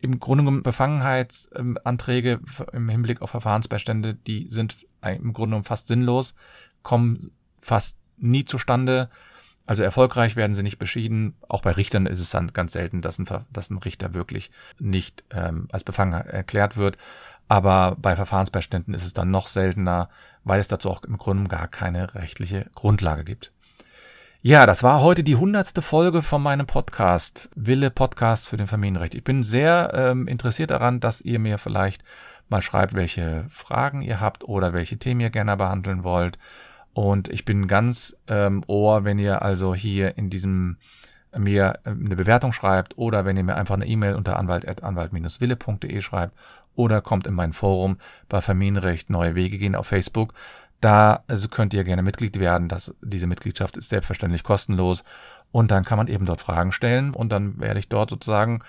im 0.00 0.18
Grunde 0.20 0.44
genommen 0.44 0.62
Befangenheitsanträge 0.62 2.40
im 2.72 2.88
Hinblick 2.88 3.22
auf 3.22 3.30
Verfahrensbeistände, 3.30 4.14
die 4.14 4.48
sind 4.48 4.76
im 5.02 5.32
Grunde 5.32 5.50
genommen 5.50 5.64
fast 5.64 5.88
sinnlos, 5.88 6.34
kommen 6.82 7.30
fast 7.60 7.96
nie 8.16 8.44
zustande. 8.44 9.10
Also 9.66 9.82
erfolgreich 9.82 10.36
werden 10.36 10.54
sie 10.54 10.62
nicht 10.62 10.78
beschieden. 10.78 11.34
Auch 11.48 11.62
bei 11.62 11.70
Richtern 11.72 12.06
ist 12.06 12.18
es 12.18 12.30
dann 12.30 12.52
ganz 12.52 12.72
selten, 12.72 13.02
dass 13.02 13.18
ein, 13.18 13.26
dass 13.52 13.70
ein 13.70 13.78
Richter 13.78 14.14
wirklich 14.14 14.50
nicht 14.78 15.24
ähm, 15.30 15.68
als 15.70 15.84
befangen 15.84 16.12
erklärt 16.12 16.76
wird. 16.76 16.96
Aber 17.48 17.96
bei 17.96 18.16
Verfahrensbeiständen 18.16 18.94
ist 18.94 19.04
es 19.04 19.14
dann 19.14 19.30
noch 19.30 19.48
seltener, 19.48 20.08
weil 20.44 20.60
es 20.60 20.68
dazu 20.68 20.90
auch 20.90 21.02
im 21.04 21.18
Grunde 21.18 21.48
gar 21.48 21.68
keine 21.68 22.14
rechtliche 22.14 22.70
Grundlage 22.74 23.24
gibt. 23.24 23.52
Ja, 24.42 24.64
das 24.64 24.82
war 24.82 25.02
heute 25.02 25.22
die 25.22 25.36
hundertste 25.36 25.82
Folge 25.82 26.22
von 26.22 26.42
meinem 26.42 26.66
Podcast, 26.66 27.50
Wille 27.56 27.90
Podcast 27.90 28.48
für 28.48 28.56
den 28.56 28.66
Familienrecht. 28.66 29.14
Ich 29.14 29.22
bin 29.22 29.44
sehr 29.44 29.92
ähm, 29.92 30.26
interessiert 30.26 30.70
daran, 30.70 30.98
dass 30.98 31.20
ihr 31.20 31.38
mir 31.38 31.58
vielleicht 31.58 32.02
mal 32.48 32.62
schreibt, 32.62 32.94
welche 32.94 33.44
Fragen 33.50 34.00
ihr 34.00 34.18
habt 34.18 34.42
oder 34.44 34.72
welche 34.72 34.98
Themen 34.98 35.20
ihr 35.20 35.28
gerne 35.28 35.58
behandeln 35.58 36.04
wollt. 36.04 36.38
Und 36.94 37.28
ich 37.28 37.44
bin 37.44 37.68
ganz 37.68 38.16
ähm, 38.28 38.64
ohr, 38.66 39.04
wenn 39.04 39.18
ihr 39.18 39.42
also 39.42 39.74
hier 39.74 40.16
in 40.16 40.30
diesem 40.30 40.78
mir 41.36 41.78
ähm, 41.84 42.06
eine 42.06 42.16
Bewertung 42.16 42.54
schreibt 42.54 42.96
oder 42.96 43.26
wenn 43.26 43.36
ihr 43.36 43.44
mir 43.44 43.56
einfach 43.56 43.74
eine 43.74 43.86
E-Mail 43.86 44.14
unter 44.14 44.38
anwalt-wille.de 44.38 46.00
schreibt 46.00 46.34
oder 46.74 47.02
kommt 47.02 47.26
in 47.26 47.34
mein 47.34 47.52
Forum 47.52 47.98
bei 48.30 48.40
Familienrecht 48.40 49.10
Neue 49.10 49.34
Wege 49.34 49.58
gehen 49.58 49.74
auf 49.74 49.88
Facebook. 49.88 50.32
Da 50.80 51.24
also 51.28 51.48
könnt 51.48 51.74
ihr 51.74 51.84
gerne 51.84 52.02
Mitglied 52.02 52.40
werden. 52.40 52.68
Das, 52.68 52.94
diese 53.02 53.26
Mitgliedschaft 53.26 53.76
ist 53.76 53.90
selbstverständlich 53.90 54.42
kostenlos. 54.42 55.04
Und 55.52 55.70
dann 55.70 55.84
kann 55.84 55.98
man 55.98 56.08
eben 56.08 56.26
dort 56.26 56.40
Fragen 56.40 56.70
stellen 56.70 57.12
und 57.12 57.30
dann 57.30 57.58
werde 57.58 57.80
ich 57.80 57.88
dort 57.88 58.10
sozusagen 58.10 58.60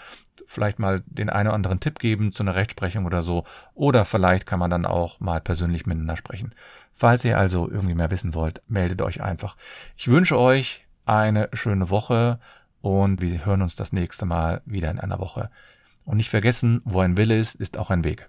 vielleicht 0.47 0.79
mal 0.79 1.03
den 1.05 1.29
einen 1.29 1.47
oder 1.47 1.55
anderen 1.55 1.79
Tipp 1.79 1.99
geben 1.99 2.31
zu 2.31 2.41
einer 2.41 2.55
Rechtsprechung 2.55 3.05
oder 3.05 3.21
so. 3.21 3.43
Oder 3.75 4.03
vielleicht 4.03 4.47
kann 4.47 4.59
man 4.59 4.71
dann 4.71 4.87
auch 4.87 5.19
mal 5.19 5.41
persönlich 5.41 5.85
miteinander 5.85 6.17
sprechen. 6.17 6.55
Falls 6.93 7.23
ihr 7.23 7.37
also 7.37 7.69
irgendwie 7.69 7.93
mehr 7.93 8.11
wissen 8.11 8.33
wollt, 8.33 8.63
meldet 8.67 9.01
euch 9.01 9.21
einfach. 9.21 9.57
Ich 9.95 10.07
wünsche 10.07 10.39
euch 10.39 10.85
eine 11.05 11.49
schöne 11.53 11.89
Woche 11.89 12.39
und 12.81 13.21
wir 13.21 13.45
hören 13.45 13.61
uns 13.61 13.75
das 13.75 13.93
nächste 13.93 14.25
Mal 14.25 14.61
wieder 14.65 14.89
in 14.89 14.99
einer 14.99 15.19
Woche. 15.19 15.49
Und 16.03 16.17
nicht 16.17 16.29
vergessen, 16.29 16.81
wo 16.83 16.99
ein 17.01 17.15
Wille 17.15 17.37
ist, 17.37 17.55
ist 17.55 17.77
auch 17.77 17.91
ein 17.91 18.03
Weg. 18.03 18.27